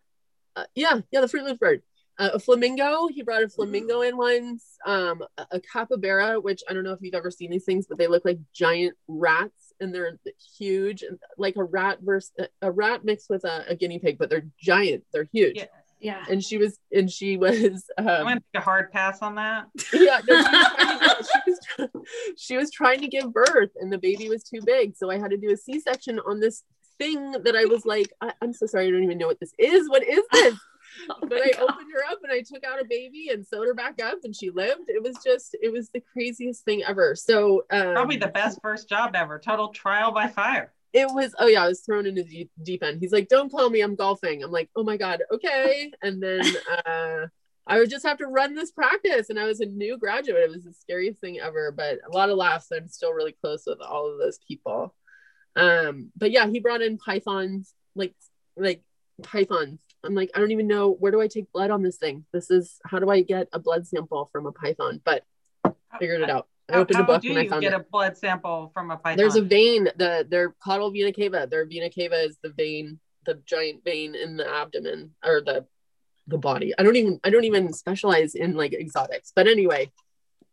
uh, 0.56 0.64
"Yeah, 0.74 1.00
yeah, 1.10 1.20
the 1.20 1.26
Froot 1.26 1.44
Loops 1.44 1.58
bird." 1.58 1.82
Uh, 2.18 2.30
a 2.34 2.38
flamingo. 2.38 3.08
He 3.08 3.22
brought 3.22 3.42
a 3.42 3.48
flamingo 3.48 4.02
in 4.02 4.16
once. 4.16 4.64
Um, 4.86 5.24
a, 5.36 5.46
a 5.52 5.60
capybara, 5.60 6.40
which 6.40 6.62
I 6.68 6.72
don't 6.72 6.84
know 6.84 6.92
if 6.92 7.00
you've 7.02 7.14
ever 7.14 7.30
seen 7.30 7.50
these 7.50 7.64
things, 7.64 7.86
but 7.88 7.98
they 7.98 8.06
look 8.06 8.24
like 8.24 8.38
giant 8.52 8.96
rats, 9.08 9.72
and 9.80 9.94
they're 9.94 10.18
huge, 10.58 11.02
and 11.02 11.18
like 11.38 11.56
a 11.56 11.64
rat 11.64 11.98
versus 12.02 12.32
a 12.62 12.70
rat 12.70 13.04
mixed 13.04 13.30
with 13.30 13.44
a, 13.44 13.64
a 13.68 13.74
guinea 13.74 13.98
pig, 13.98 14.18
but 14.18 14.30
they're 14.30 14.46
giant. 14.60 15.04
They're 15.12 15.28
huge. 15.32 15.56
Yeah. 15.56 15.66
Yeah. 16.00 16.22
And 16.28 16.44
she 16.44 16.58
was, 16.58 16.78
and 16.92 17.10
she 17.10 17.38
was. 17.38 17.90
Um, 17.98 18.08
I'm 18.08 18.24
gonna 18.24 18.34
take 18.34 18.60
a 18.60 18.64
hard 18.64 18.92
pass 18.92 19.22
on 19.22 19.36
that. 19.36 19.66
yeah, 19.92 20.20
no, 20.28 20.42
she, 20.42 21.38
was 21.46 21.58
trying 21.64 21.88
to, 21.88 21.90
she, 21.96 21.96
was, 21.96 22.06
she 22.36 22.56
was 22.56 22.70
trying 22.70 23.00
to 23.00 23.08
give 23.08 23.32
birth 23.32 23.70
and 23.80 23.90
the 23.90 23.98
baby 23.98 24.28
was 24.28 24.42
too 24.42 24.60
big. 24.64 24.96
So 24.96 25.10
I 25.10 25.18
had 25.18 25.30
to 25.30 25.36
do 25.38 25.50
a 25.52 25.56
C 25.56 25.80
section 25.80 26.18
on 26.26 26.40
this 26.40 26.64
thing 26.98 27.32
that 27.32 27.56
I 27.56 27.64
was 27.64 27.86
like, 27.86 28.12
I, 28.20 28.32
am 28.42 28.52
so 28.52 28.66
sorry, 28.66 28.88
I 28.88 28.90
don't 28.90 29.04
even 29.04 29.16
know 29.16 29.28
what 29.28 29.40
this 29.40 29.52
is. 29.58 29.88
What 29.88 30.02
is 30.06 30.22
this? 30.32 30.58
Oh 31.10 31.16
but 31.22 31.42
I 31.42 31.50
God. 31.52 31.62
opened 31.62 31.92
her 31.92 32.04
up 32.12 32.18
and 32.22 32.32
I 32.32 32.40
took 32.42 32.64
out 32.64 32.80
a 32.80 32.84
baby 32.84 33.28
and 33.32 33.46
sewed 33.46 33.66
her 33.66 33.74
back 33.74 34.00
up 34.02 34.18
and 34.24 34.34
she 34.34 34.50
lived. 34.50 34.88
It 34.88 35.02
was 35.02 35.16
just, 35.24 35.56
it 35.60 35.72
was 35.72 35.90
the 35.90 36.02
craziest 36.12 36.64
thing 36.64 36.82
ever. 36.84 37.14
So 37.16 37.64
um, 37.70 37.92
Probably 37.94 38.16
the 38.16 38.28
best 38.28 38.58
first 38.62 38.88
job 38.88 39.12
ever. 39.14 39.38
Total 39.38 39.68
trial 39.68 40.12
by 40.12 40.28
fire. 40.28 40.72
it 40.92 41.08
was 41.10 41.34
oh 41.40 41.46
yeah 41.48 41.64
i 41.64 41.68
was 41.68 41.80
thrown 41.80 42.06
into 42.06 42.22
the 42.22 42.48
deep 42.62 42.82
end 42.84 43.00
he's 43.00 43.10
like 43.12 43.26
don't 43.28 43.50
call 43.50 43.68
me 43.68 43.80
i'm 43.80 43.96
golfing 43.96 44.44
i'm 44.44 44.52
like 44.52 44.70
oh 44.76 44.84
my 44.84 44.96
god 44.96 45.20
okay 45.32 45.90
and 46.02 46.22
then 46.22 46.40
uh 46.86 47.26
i 47.66 47.78
would 47.80 47.90
just 47.90 48.06
have 48.06 48.18
to 48.18 48.26
run 48.28 48.54
this 48.54 48.70
practice 48.70 49.28
and 49.28 49.38
i 49.40 49.44
was 49.44 49.58
a 49.60 49.66
new 49.66 49.98
graduate 49.98 50.44
it 50.44 50.50
was 50.50 50.62
the 50.62 50.72
scariest 50.72 51.20
thing 51.20 51.40
ever 51.40 51.72
but 51.72 51.98
a 52.08 52.12
lot 52.16 52.30
of 52.30 52.36
laughs 52.36 52.68
i'm 52.70 52.86
still 52.86 53.12
really 53.12 53.34
close 53.42 53.64
with 53.66 53.80
all 53.80 54.08
of 54.12 54.18
those 54.18 54.38
people 54.46 54.94
um 55.56 56.12
but 56.16 56.30
yeah 56.30 56.46
he 56.48 56.60
brought 56.60 56.80
in 56.82 56.96
pythons 56.96 57.74
like 57.96 58.14
like 58.56 58.82
pythons 59.24 59.80
i'm 60.04 60.14
like 60.14 60.30
i 60.34 60.38
don't 60.38 60.50
even 60.50 60.66
know 60.66 60.90
where 60.90 61.12
do 61.12 61.20
i 61.20 61.26
take 61.26 61.50
blood 61.52 61.70
on 61.70 61.82
this 61.82 61.96
thing 61.96 62.24
this 62.32 62.50
is 62.50 62.78
how 62.84 62.98
do 62.98 63.10
i 63.10 63.22
get 63.22 63.48
a 63.52 63.58
blood 63.58 63.86
sample 63.86 64.28
from 64.32 64.46
a 64.46 64.52
python 64.52 65.00
but 65.04 65.24
figured 65.98 66.20
it 66.20 66.30
out 66.30 66.46
i 66.70 66.74
How, 66.74 66.80
opened 66.80 67.00
a 67.00 67.04
book 67.04 67.22
do 67.22 67.30
and 67.30 67.38
i 67.38 67.42
you 67.42 67.50
found 67.50 67.62
get 67.62 67.72
it 67.72 67.80
a 67.80 67.84
blood 67.90 68.16
sample 68.16 68.70
from 68.74 68.90
a 68.90 68.96
python? 68.96 69.18
there's 69.18 69.36
a 69.36 69.42
vein, 69.42 69.88
the 69.96 70.26
their 70.28 70.54
caudal 70.64 70.90
vena 70.90 71.12
cava. 71.12 71.46
Their 71.50 71.66
vena 71.66 71.90
cava 71.90 72.22
is 72.22 72.38
the 72.42 72.50
vein, 72.50 72.98
the 73.26 73.34
giant 73.46 73.84
vein 73.84 74.14
in 74.14 74.36
the 74.36 74.48
abdomen 74.48 75.14
or 75.24 75.40
the 75.40 75.66
the 76.26 76.38
body. 76.38 76.72
I 76.78 76.82
don't 76.82 76.96
even 76.96 77.20
I 77.22 77.30
don't 77.30 77.44
even 77.44 77.72
specialize 77.72 78.34
in 78.34 78.54
like 78.54 78.72
exotics. 78.72 79.32
But 79.34 79.46
anyway, 79.46 79.92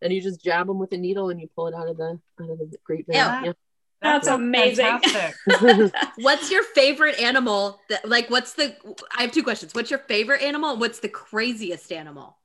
and 0.02 0.12
you 0.12 0.22
just 0.22 0.44
jab 0.44 0.68
them 0.68 0.80
with 0.80 0.92
a 0.94 0.98
needle 0.98 1.30
and 1.30 1.40
you 1.40 1.50
pull 1.56 1.68
it 1.68 1.74
out 1.74 1.88
of 1.88 1.98
the 1.98 2.20
out 2.42 2.50
of 2.50 2.58
the 2.60 2.78
great 2.84 3.06
vein. 3.08 3.16
Yeah. 3.16 3.54
That's 4.02 4.28
amazing. 4.28 5.00
What's 6.18 6.50
your 6.52 6.64
favorite 6.64 7.20
animal? 7.20 7.80
That 7.90 8.08
like, 8.08 8.30
what's 8.30 8.54
the? 8.54 8.76
I 9.16 9.22
have 9.22 9.32
two 9.32 9.44
questions. 9.44 9.74
What's 9.76 9.90
your 9.92 10.00
favorite 10.00 10.42
animal? 10.42 10.78
What's 10.78 11.00
the 11.00 11.10
craziest 11.10 11.92
animal 11.92 12.38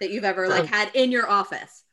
that 0.00 0.10
you've 0.10 0.24
ever 0.24 0.48
like 0.48 0.64
Oh. 0.64 0.66
had 0.66 0.90
in 0.94 1.10
your 1.12 1.28
office? 1.28 1.84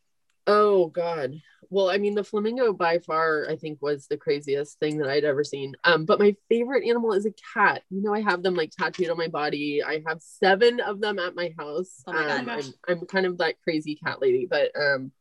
oh 0.48 0.88
God. 0.88 1.40
Well, 1.72 1.92
I 1.92 2.00
mean, 2.00 2.16
the 2.16 2.24
flamingo 2.24 2.74
by 2.74 2.98
far, 2.98 3.46
I 3.48 3.56
think, 3.56 3.80
was 3.80 4.08
the 4.08 4.18
craziest 4.18 4.80
thing 4.80 4.98
that 4.98 5.08
I'd 5.08 5.24
ever 5.24 5.44
seen. 5.44 5.76
Um, 5.84 6.06
but 6.06 6.18
my 6.18 6.36
favorite 6.50 6.88
animal 6.90 7.14
is 7.14 7.28
a 7.28 7.34
cat. 7.54 7.84
You 7.92 8.02
know, 8.02 8.12
I 8.16 8.22
have 8.22 8.42
them 8.42 8.56
like 8.56 8.72
tattooed 8.72 9.12
on 9.12 9.18
my 9.18 9.28
body. 9.28 9.84
I 9.84 10.02
have 10.08 10.20
seven 10.24 10.80
of 10.80 11.00
them 11.02 11.20
at 11.20 11.36
my 11.36 11.54
house. 11.60 12.02
Oh 12.08 12.14
my 12.14 12.24
God. 12.24 12.40
um, 12.40 12.50
I'm, 12.50 12.64
I'm 12.88 13.06
kind 13.06 13.28
of 13.28 13.38
that 13.38 13.62
crazy 13.64 13.94
cat 14.04 14.20
lady, 14.20 14.48
but 14.50 14.72
um, 14.76 15.12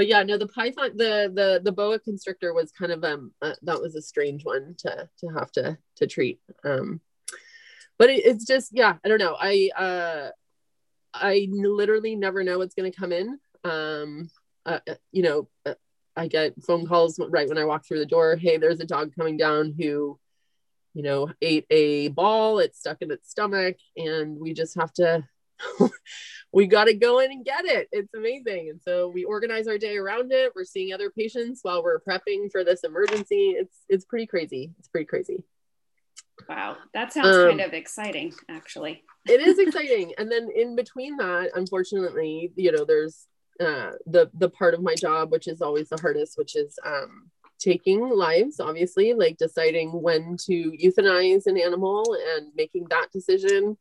but 0.00 0.06
yeah, 0.06 0.22
no, 0.22 0.38
the 0.38 0.46
python, 0.48 0.92
the 0.96 1.30
the 1.34 1.60
the 1.62 1.72
boa 1.72 1.98
constrictor 1.98 2.54
was 2.54 2.72
kind 2.72 2.90
of 2.90 3.04
um, 3.04 3.32
uh, 3.42 3.52
that 3.60 3.82
was 3.82 3.96
a 3.96 4.00
strange 4.00 4.46
one 4.46 4.74
to 4.78 5.06
to 5.18 5.28
have 5.28 5.52
to 5.52 5.76
to 5.96 6.06
treat. 6.06 6.40
Um, 6.64 7.02
but 7.98 8.08
it, 8.08 8.24
it's 8.24 8.46
just 8.46 8.70
yeah, 8.72 8.96
I 9.04 9.08
don't 9.08 9.18
know. 9.18 9.36
I 9.38 9.68
uh, 9.76 10.30
I 11.12 11.48
literally 11.50 12.16
never 12.16 12.42
know 12.42 12.56
what's 12.56 12.74
going 12.74 12.90
to 12.90 12.98
come 12.98 13.12
in. 13.12 13.38
Um, 13.62 14.30
uh, 14.64 14.78
uh, 14.88 14.94
you 15.12 15.22
know, 15.22 15.48
uh, 15.66 15.74
I 16.16 16.28
get 16.28 16.54
phone 16.62 16.86
calls 16.86 17.20
right 17.28 17.46
when 17.46 17.58
I 17.58 17.66
walk 17.66 17.84
through 17.84 17.98
the 17.98 18.06
door. 18.06 18.36
Hey, 18.36 18.56
there's 18.56 18.80
a 18.80 18.86
dog 18.86 19.14
coming 19.14 19.36
down 19.36 19.74
who, 19.78 20.18
you 20.94 21.02
know, 21.02 21.28
ate 21.42 21.66
a 21.68 22.08
ball. 22.08 22.58
It's 22.58 22.78
stuck 22.78 23.02
in 23.02 23.10
its 23.10 23.28
stomach, 23.28 23.76
and 23.98 24.40
we 24.40 24.54
just 24.54 24.76
have 24.76 24.94
to. 24.94 25.28
we 26.52 26.66
got 26.66 26.84
to 26.84 26.94
go 26.94 27.18
in 27.20 27.30
and 27.30 27.44
get 27.44 27.64
it. 27.64 27.88
It's 27.92 28.14
amazing, 28.14 28.68
and 28.70 28.80
so 28.82 29.08
we 29.08 29.24
organize 29.24 29.66
our 29.66 29.78
day 29.78 29.96
around 29.96 30.32
it. 30.32 30.52
We're 30.54 30.64
seeing 30.64 30.92
other 30.92 31.10
patients 31.10 31.60
while 31.62 31.82
we're 31.82 32.00
prepping 32.00 32.50
for 32.50 32.64
this 32.64 32.84
emergency. 32.84 33.54
It's 33.56 33.76
it's 33.88 34.04
pretty 34.04 34.26
crazy. 34.26 34.72
It's 34.78 34.88
pretty 34.88 35.06
crazy. 35.06 35.44
Wow. 36.48 36.76
That 36.94 37.12
sounds 37.12 37.36
Um, 37.36 37.48
kind 37.48 37.60
of 37.60 37.74
exciting, 37.74 38.32
actually. 38.48 39.04
it 39.28 39.40
is 39.40 39.58
exciting 39.66 40.12
and 40.18 40.30
then 40.30 40.48
in 40.54 40.74
between 40.74 41.16
that 41.18 41.50
unfortunately 41.54 42.52
you 42.56 42.72
know 42.72 42.84
there's 42.84 43.26
uh 43.60 43.90
the 44.06 44.30
the 44.34 44.48
part 44.48 44.72
of 44.72 44.82
my 44.82 44.94
job 44.94 45.30
which 45.30 45.46
is 45.46 45.60
always 45.60 45.90
the 45.90 45.98
hardest 46.00 46.38
which 46.38 46.56
is 46.56 46.78
um 46.86 47.30
taking 47.58 48.00
lives 48.08 48.58
obviously 48.60 49.12
like 49.12 49.36
deciding 49.36 49.90
when 49.90 50.36
to 50.38 50.72
euthanize 50.82 51.46
an 51.46 51.58
animal 51.58 52.16
and 52.34 52.46
making 52.56 52.86
that 52.88 53.08
decision 53.12 53.76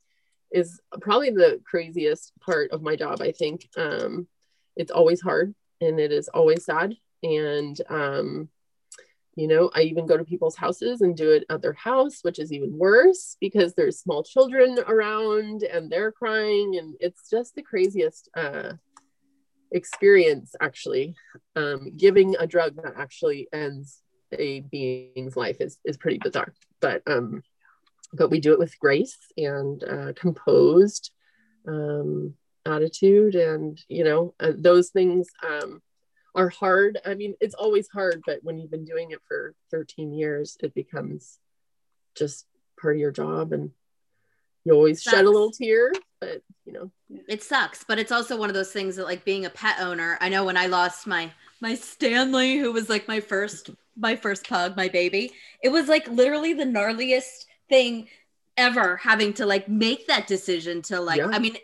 is 0.51 0.79
probably 1.01 1.29
the 1.29 1.61
craziest 1.65 2.33
part 2.39 2.71
of 2.71 2.81
my 2.81 2.95
job 2.95 3.21
i 3.21 3.31
think. 3.31 3.67
Um 3.77 4.27
it's 4.75 4.91
always 4.91 5.21
hard 5.21 5.53
and 5.81 5.99
it 5.99 6.11
is 6.11 6.29
always 6.29 6.65
sad. 6.65 6.95
And 7.23 7.79
um 7.89 8.49
you 9.35 9.47
know 9.47 9.69
i 9.73 9.81
even 9.81 10.05
go 10.05 10.17
to 10.17 10.25
people's 10.25 10.55
houses 10.55 11.01
and 11.01 11.15
do 11.15 11.31
it 11.31 11.45
at 11.49 11.61
their 11.61 11.73
house 11.73 12.19
which 12.23 12.39
is 12.39 12.51
even 12.51 12.77
worse 12.77 13.37
because 13.39 13.73
there's 13.73 13.99
small 13.99 14.23
children 14.23 14.79
around 14.87 15.63
and 15.63 15.89
they're 15.89 16.11
crying. 16.11 16.77
And 16.77 16.95
it's 16.99 17.29
just 17.29 17.55
the 17.55 17.61
craziest 17.61 18.29
uh 18.35 18.73
experience 19.71 20.55
actually. 20.59 21.15
Um 21.55 21.95
giving 21.95 22.35
a 22.39 22.47
drug 22.47 22.75
that 22.81 22.93
actually 22.97 23.47
ends 23.53 24.01
a 24.31 24.61
being's 24.61 25.35
life 25.35 25.57
is 25.59 25.77
is 25.85 25.97
pretty 25.97 26.17
bizarre. 26.17 26.53
But 26.81 27.01
um 27.07 27.43
but 28.13 28.29
we 28.29 28.39
do 28.39 28.53
it 28.53 28.59
with 28.59 28.79
grace 28.79 29.17
and 29.37 29.83
uh, 29.83 30.13
composed 30.15 31.11
um 31.67 32.33
attitude 32.65 33.35
and 33.35 33.79
you 33.87 34.03
know 34.03 34.33
uh, 34.39 34.53
those 34.55 34.89
things 34.89 35.27
um 35.47 35.81
are 36.35 36.49
hard. 36.49 36.99
I 37.05 37.15
mean, 37.15 37.35
it's 37.41 37.55
always 37.55 37.89
hard, 37.89 38.21
but 38.25 38.39
when 38.43 38.57
you've 38.57 38.71
been 38.71 38.85
doing 38.85 39.11
it 39.11 39.19
for 39.27 39.55
13 39.71 40.13
years, 40.13 40.57
it 40.61 40.73
becomes 40.73 41.39
just 42.15 42.45
part 42.79 42.95
of 42.95 42.99
your 42.99 43.11
job 43.11 43.51
and 43.51 43.71
you 44.65 44.73
always 44.73 45.01
shed 45.01 45.25
a 45.25 45.29
little 45.29 45.51
tear, 45.51 45.91
but 46.19 46.41
you 46.65 46.73
know, 46.73 46.91
It 47.27 47.41
sucks, 47.43 47.83
but 47.83 47.97
it's 47.97 48.11
also 48.11 48.37
one 48.37 48.49
of 48.49 48.55
those 48.55 48.71
things 48.71 48.97
that 48.97 49.05
like 49.05 49.25
being 49.25 49.45
a 49.45 49.49
pet 49.49 49.77
owner. 49.79 50.17
I 50.21 50.29
know 50.29 50.43
when 50.43 50.57
I 50.57 50.67
lost 50.67 51.07
my 51.07 51.31
my 51.61 51.75
Stanley, 51.75 52.57
who 52.57 52.71
was 52.71 52.89
like 52.89 53.07
my 53.07 53.19
first 53.19 53.69
my 53.97 54.15
first 54.15 54.47
pug, 54.47 54.77
my 54.77 54.87
baby, 54.87 55.31
it 55.63 55.69
was 55.69 55.87
like 55.87 56.07
literally 56.07 56.53
the 56.53 56.65
gnarliest 56.65 57.45
thing 57.69 58.07
ever 58.57 58.97
having 58.97 59.31
to 59.33 59.45
like 59.45 59.69
make 59.69 60.07
that 60.07 60.27
decision 60.27 60.81
to 60.81 60.99
like 60.99 61.17
Yeah. 61.17 61.29
I 61.31 61.39
mean 61.39 61.55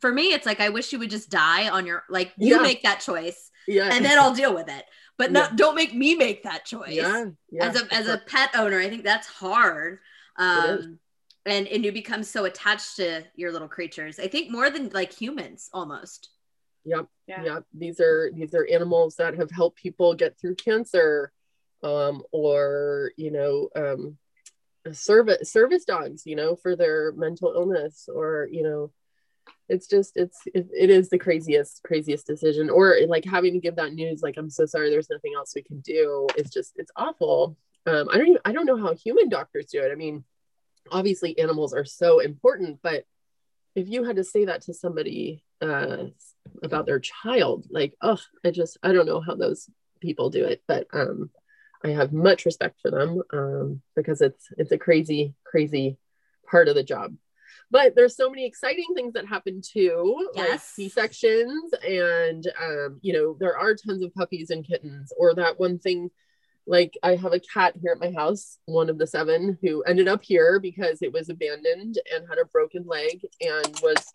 for 0.00 0.10
me 0.10 0.32
it's 0.32 0.44
like 0.46 0.60
I 0.60 0.70
wish 0.70 0.92
you 0.92 0.98
would 0.98 1.10
just 1.10 1.30
die 1.30 1.68
on 1.68 1.86
your 1.86 2.02
like 2.08 2.32
you 2.36 2.56
Yeah. 2.56 2.62
make 2.62 2.82
that 2.82 3.00
choice 3.00 3.50
yeah. 3.68 3.90
and 3.92 4.04
then 4.04 4.18
I'll 4.18 4.34
deal 4.34 4.52
with 4.54 4.68
it. 4.68 4.84
But 5.18 5.30
no, 5.30 5.42
Yeah. 5.42 5.52
don't 5.54 5.76
make 5.76 5.94
me 5.94 6.16
make 6.16 6.42
that 6.42 6.64
choice 6.64 6.94
yeah, 6.94 7.26
yeah. 7.50 7.64
as 7.68 7.80
a 7.80 7.94
as 7.94 8.08
a 8.08 8.18
pet 8.26 8.50
owner 8.56 8.80
i 8.80 8.88
think 8.88 9.04
that's 9.04 9.28
hard 9.28 10.00
um 10.36 10.98
and 11.46 11.68
and 11.68 11.84
you 11.84 11.92
become 11.92 12.24
so 12.24 12.44
attached 12.44 12.96
to 12.96 13.22
your 13.36 13.52
little 13.52 13.68
creatures 13.68 14.18
i 14.18 14.26
think 14.26 14.50
more 14.50 14.68
than 14.70 14.88
like 14.88 15.12
humans 15.12 15.68
almost 15.72 16.30
Yep. 16.84 17.06
Yeah. 17.28 17.44
Yeah. 17.44 17.60
These 17.72 18.00
are 18.00 18.32
these 18.34 18.54
are 18.54 18.66
animals 18.66 19.14
that 19.16 19.36
have 19.36 19.52
helped 19.52 19.78
people 19.80 20.14
get 20.14 20.36
through 20.36 20.56
cancer, 20.56 21.30
um, 21.84 22.24
or 22.32 23.12
you 23.16 23.30
know, 23.30 23.68
um, 23.76 24.18
service 24.92 25.52
service 25.52 25.84
dogs, 25.84 26.22
you 26.26 26.36
know, 26.36 26.56
for 26.56 26.76
their 26.76 27.12
mental 27.12 27.52
illness, 27.54 28.08
or 28.12 28.48
you 28.50 28.62
know, 28.62 28.90
it's 29.68 29.86
just 29.86 30.16
it's 30.16 30.38
it, 30.46 30.68
it 30.76 30.90
is 30.90 31.08
the 31.08 31.18
craziest 31.18 31.82
craziest 31.84 32.26
decision. 32.26 32.70
Or 32.70 32.96
like 33.06 33.24
having 33.24 33.52
to 33.54 33.60
give 33.60 33.76
that 33.76 33.94
news, 33.94 34.22
like 34.22 34.36
I'm 34.36 34.50
so 34.50 34.66
sorry, 34.66 34.90
there's 34.90 35.10
nothing 35.10 35.32
else 35.36 35.52
we 35.54 35.62
can 35.62 35.80
do. 35.80 36.26
It's 36.36 36.50
just 36.50 36.72
it's 36.76 36.92
awful. 36.96 37.56
Um, 37.86 38.08
I 38.10 38.16
don't 38.16 38.28
even 38.28 38.40
I 38.44 38.52
don't 38.52 38.66
know 38.66 38.76
how 38.76 38.94
human 38.94 39.28
doctors 39.28 39.66
do 39.66 39.82
it. 39.82 39.92
I 39.92 39.94
mean, 39.94 40.24
obviously 40.90 41.38
animals 41.38 41.74
are 41.74 41.84
so 41.84 42.18
important, 42.20 42.80
but 42.82 43.04
if 43.74 43.88
you 43.88 44.04
had 44.04 44.16
to 44.16 44.24
say 44.24 44.46
that 44.46 44.62
to 44.62 44.74
somebody 44.74 45.42
uh, 45.60 46.04
about 46.62 46.86
their 46.86 47.00
child, 47.00 47.66
like, 47.70 47.94
oh, 48.02 48.18
I 48.44 48.50
just, 48.50 48.78
I 48.82 48.92
don't 48.92 49.06
know 49.06 49.20
how 49.20 49.34
those 49.34 49.68
people 50.00 50.30
do 50.30 50.44
it, 50.44 50.62
but 50.66 50.86
um, 50.92 51.30
I 51.84 51.88
have 51.88 52.12
much 52.12 52.44
respect 52.44 52.80
for 52.80 52.90
them 52.90 53.22
um, 53.32 53.82
because 53.96 54.20
it's, 54.20 54.48
it's 54.56 54.72
a 54.72 54.78
crazy, 54.78 55.34
crazy 55.44 55.96
part 56.48 56.68
of 56.68 56.74
the 56.74 56.82
job. 56.82 57.14
but 57.72 57.94
there's 57.96 58.14
so 58.16 58.28
many 58.28 58.44
exciting 58.44 58.86
things 58.94 59.14
that 59.14 59.26
happen 59.26 59.62
too, 59.62 60.28
like 60.34 60.60
C-sections, 60.60 61.72
and 61.86 62.46
um, 62.62 62.98
you 63.00 63.12
know, 63.14 63.36
there 63.40 63.56
are 63.56 63.74
tons 63.74 64.02
of 64.02 64.14
puppies 64.14 64.50
and 64.50 64.66
kittens. 64.66 65.12
Or 65.16 65.34
that 65.34 65.58
one 65.58 65.78
thing, 65.78 66.10
like 66.66 66.96
I 67.02 67.16
have 67.16 67.32
a 67.32 67.40
cat 67.40 67.74
here 67.80 67.92
at 67.92 67.98
my 67.98 68.12
house, 68.12 68.58
one 68.66 68.90
of 68.90 68.98
the 68.98 69.06
seven, 69.06 69.58
who 69.62 69.82
ended 69.84 70.06
up 70.06 70.22
here 70.22 70.60
because 70.60 71.00
it 71.00 71.12
was 71.12 71.30
abandoned 71.30 71.98
and 72.14 72.28
had 72.28 72.38
a 72.38 72.44
broken 72.44 72.84
leg 72.86 73.26
and 73.40 73.80
was 73.82 74.12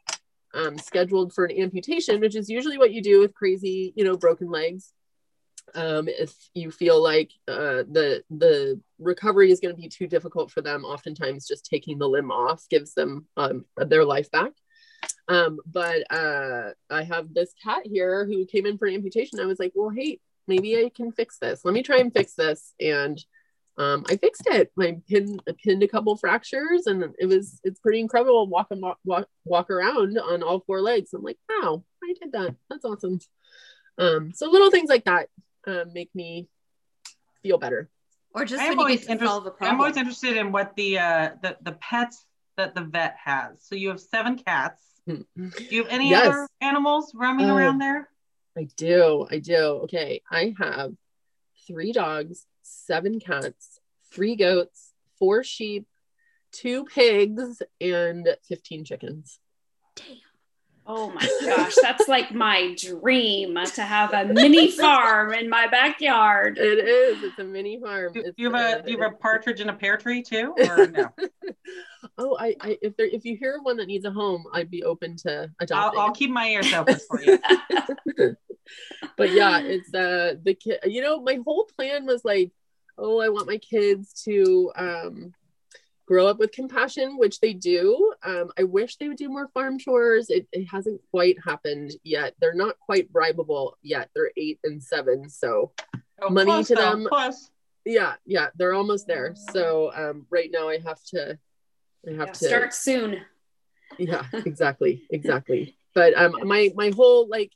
um, 0.53 0.77
scheduled 0.77 1.33
for 1.33 1.45
an 1.45 1.59
amputation, 1.59 2.21
which 2.21 2.35
is 2.35 2.49
usually 2.49 2.77
what 2.77 2.93
you 2.93 3.01
do 3.01 3.19
with 3.19 3.33
crazy, 3.33 3.91
you 3.95 4.03
know, 4.03 4.15
broken 4.15 4.49
legs. 4.49 4.93
Um, 5.75 6.07
if 6.07 6.33
you 6.53 6.71
feel 6.71 7.01
like 7.01 7.31
uh, 7.47 7.83
the 7.89 8.23
the 8.29 8.79
recovery 8.99 9.51
is 9.51 9.59
going 9.59 9.75
to 9.75 9.81
be 9.81 9.89
too 9.89 10.07
difficult 10.07 10.51
for 10.51 10.61
them, 10.61 10.85
oftentimes 10.85 11.47
just 11.47 11.65
taking 11.65 11.97
the 11.97 12.07
limb 12.07 12.31
off 12.31 12.67
gives 12.69 12.93
them 12.93 13.27
um, 13.35 13.65
their 13.77 14.05
life 14.05 14.31
back. 14.31 14.53
Um, 15.27 15.59
but 15.65 16.09
uh, 16.11 16.71
I 16.89 17.03
have 17.03 17.33
this 17.33 17.53
cat 17.61 17.81
here 17.85 18.25
who 18.25 18.45
came 18.45 18.65
in 18.65 18.77
for 18.77 18.87
an 18.87 18.95
amputation. 18.95 19.39
I 19.39 19.45
was 19.45 19.59
like, 19.59 19.73
well, 19.75 19.89
hey, 19.89 20.19
maybe 20.47 20.77
I 20.77 20.89
can 20.89 21.11
fix 21.11 21.37
this. 21.37 21.65
Let 21.65 21.73
me 21.73 21.83
try 21.83 21.97
and 21.97 22.13
fix 22.13 22.33
this. 22.33 22.73
And 22.79 23.23
um, 23.77 24.05
I 24.09 24.17
fixed 24.17 24.47
it. 24.47 24.71
I 24.79 24.97
pinned, 25.07 25.43
I 25.47 25.51
pinned 25.63 25.83
a 25.83 25.87
couple 25.87 26.15
fractures, 26.17 26.87
and 26.87 27.13
it 27.19 27.27
was 27.27 27.59
it's 27.63 27.79
pretty 27.79 27.99
incredible. 27.99 28.47
Walk 28.47 28.67
and 28.71 28.81
walk, 28.81 28.97
walk 29.05 29.27
walk 29.45 29.69
around 29.69 30.17
on 30.17 30.41
all 30.41 30.61
four 30.61 30.81
legs. 30.81 31.13
I'm 31.13 31.21
like, 31.21 31.37
wow, 31.49 31.83
I 32.03 32.13
did 32.19 32.31
that. 32.31 32.55
That's 32.69 32.85
awesome. 32.85 33.19
Um, 33.99 34.31
so 34.33 34.49
little 34.49 34.71
things 34.71 34.89
like 34.89 35.05
that 35.05 35.29
um, 35.67 35.93
make 35.93 36.13
me 36.15 36.47
feel 37.43 37.57
better. 37.57 37.89
Or 38.33 38.45
just 38.45 38.61
I 38.61 38.65
am 38.65 38.69
when 38.71 38.77
you 38.77 38.83
always 38.83 39.05
get 39.07 39.19
to 39.19 39.25
solve 39.25 39.43
a 39.45 39.47
interested. 39.47 39.57
problem. 39.57 39.75
I'm 39.75 39.79
always 39.81 39.97
interested 39.97 40.37
in 40.37 40.51
what 40.51 40.75
the 40.75 40.99
uh 40.99 41.29
the, 41.41 41.57
the 41.61 41.71
pets 41.73 42.25
that 42.55 42.73
the 42.75 42.81
vet 42.81 43.15
has. 43.23 43.61
So 43.63 43.75
you 43.75 43.89
have 43.89 43.99
seven 43.99 44.37
cats. 44.37 44.81
Do 45.07 45.23
you 45.69 45.83
have 45.83 45.91
any 45.91 46.09
Yes. 46.09 46.27
other 46.27 46.47
animals 46.61 47.13
roaming 47.15 47.49
Oh. 47.49 47.55
around 47.55 47.79
there? 47.79 48.09
I 48.57 48.67
do. 48.75 49.27
I 49.29 49.39
do. 49.39 49.55
Okay. 49.83 50.21
I 50.29 50.53
have 50.59 50.93
three 51.67 51.91
dogs, 51.93 52.45
seven 52.63 53.19
cats, 53.19 53.79
three 54.11 54.35
goats, 54.35 54.93
four 55.19 55.43
sheep, 55.43 55.87
two 56.51 56.85
pigs, 56.85 57.61
and 57.79 58.35
15 58.47 58.83
chickens. 58.85 59.39
Oh 60.89 61.11
my 61.11 61.29
gosh, 61.45 61.75
that's 61.81 62.07
like 62.07 62.31
my 62.33 62.73
dream 62.79 63.57
to 63.75 63.81
have 63.81 64.13
a 64.13 64.25
mini 64.33 64.71
farm 64.71 65.33
in 65.33 65.49
my 65.49 65.67
backyard. 65.67 66.57
It 66.57 66.79
is. 66.79 67.23
It's 67.23 67.37
a 67.39 67.43
mini 67.43 67.77
farm. 67.77 68.13
Do, 68.13 68.23
do 68.23 68.33
you 68.37 68.51
have 68.51 68.79
a 68.79 68.83
do 68.83 68.91
you 68.91 69.01
have 69.01 69.11
a 69.11 69.15
partridge 69.17 69.59
in 69.59 69.67
a 69.67 69.73
pear 69.73 69.97
tree 69.97 70.23
too, 70.23 70.55
or 70.69 70.87
no? 70.87 71.09
oh, 72.17 72.37
I, 72.39 72.55
I 72.61 72.77
if 72.81 72.95
there 72.95 73.07
if 73.07 73.25
you 73.25 73.35
hear 73.35 73.59
one 73.61 73.75
that 73.77 73.87
needs 73.87 74.05
a 74.05 74.11
home, 74.11 74.45
I'd 74.53 74.71
be 74.71 74.83
open 74.83 75.17
to 75.17 75.51
I'll. 75.73 75.99
I'll 75.99 76.13
keep 76.13 76.31
my 76.31 76.47
ears 76.47 76.71
open 76.71 76.99
for 77.05 77.21
you. 77.21 77.37
but 79.17 79.33
yeah, 79.33 79.59
it's 79.59 79.93
uh 79.93 80.35
the 80.41 80.53
kid. 80.53 80.79
You 80.85 81.01
know, 81.01 81.21
my 81.21 81.39
whole 81.45 81.65
plan 81.75 82.05
was 82.05 82.23
like, 82.23 82.53
oh, 82.97 83.19
I 83.19 83.27
want 83.27 83.47
my 83.47 83.57
kids 83.57 84.23
to 84.23 84.71
um 84.77 85.33
grow 86.07 86.25
up 86.27 86.39
with 86.39 86.51
compassion, 86.53 87.17
which 87.17 87.39
they 87.41 87.53
do. 87.53 88.13
Um, 88.23 88.49
I 88.57 88.63
wish 88.63 88.95
they 88.95 89.09
would 89.09 89.17
do 89.17 89.29
more 89.29 89.49
farm 89.49 89.77
chores. 89.77 90.29
It, 90.29 90.47
it 90.53 90.65
hasn't 90.65 91.01
quite 91.11 91.35
happened 91.45 91.91
yet. 92.03 92.33
They're 92.39 92.53
not 92.55 92.79
quite 92.79 93.11
bribable 93.11 93.73
yet. 93.83 94.09
They're 94.15 94.31
eight 94.37 94.59
and 94.63 94.81
seven, 94.81 95.29
so 95.29 95.71
Oh, 96.19 96.29
Money 96.31 96.49
close, 96.51 96.67
to 96.69 96.75
though, 96.75 96.81
them. 96.81 97.07
Close. 97.07 97.51
yeah, 97.85 98.15
yeah, 98.25 98.47
they're 98.55 98.73
almost 98.73 99.05
there. 99.05 99.35
So 99.51 99.91
um, 99.93 100.25
right 100.31 100.49
now, 100.51 100.67
I 100.69 100.79
have 100.79 101.03
to. 101.13 101.37
I 102.07 102.11
have 102.13 102.27
Yeah, 102.29 102.33
to 102.33 102.45
start 102.47 102.73
soon. 102.73 103.21
yeah 103.99 104.25
exactly 104.45 105.03
exactly 105.09 105.77
but 105.95 106.13
um 106.17 106.35
my 106.43 106.71
my 106.75 106.89
whole 106.91 107.27
like 107.29 107.51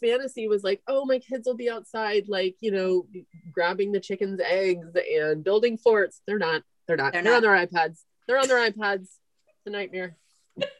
fantasy 0.00 0.48
was 0.48 0.62
like 0.64 0.82
oh 0.88 1.04
my 1.06 1.18
kids 1.20 1.46
will 1.46 1.54
be 1.56 1.70
outside 1.70 2.24
like 2.28 2.56
you 2.60 2.70
know 2.72 3.06
grabbing 3.52 3.92
the 3.92 4.00
chickens 4.00 4.40
eggs 4.44 4.88
and 5.16 5.44
building 5.44 5.76
forts 5.78 6.22
they're 6.26 6.38
not 6.40 6.62
they're 6.90 6.96
not 6.96 7.12
They're 7.12 7.22
they're, 7.22 7.34
on 7.36 7.42
their 7.42 7.66
ipads 7.66 8.00
they're 8.26 8.38
on 8.38 8.48
their 8.48 8.70
ipads 8.70 9.02
it's 9.02 9.66
a 9.66 9.70
nightmare 9.70 10.16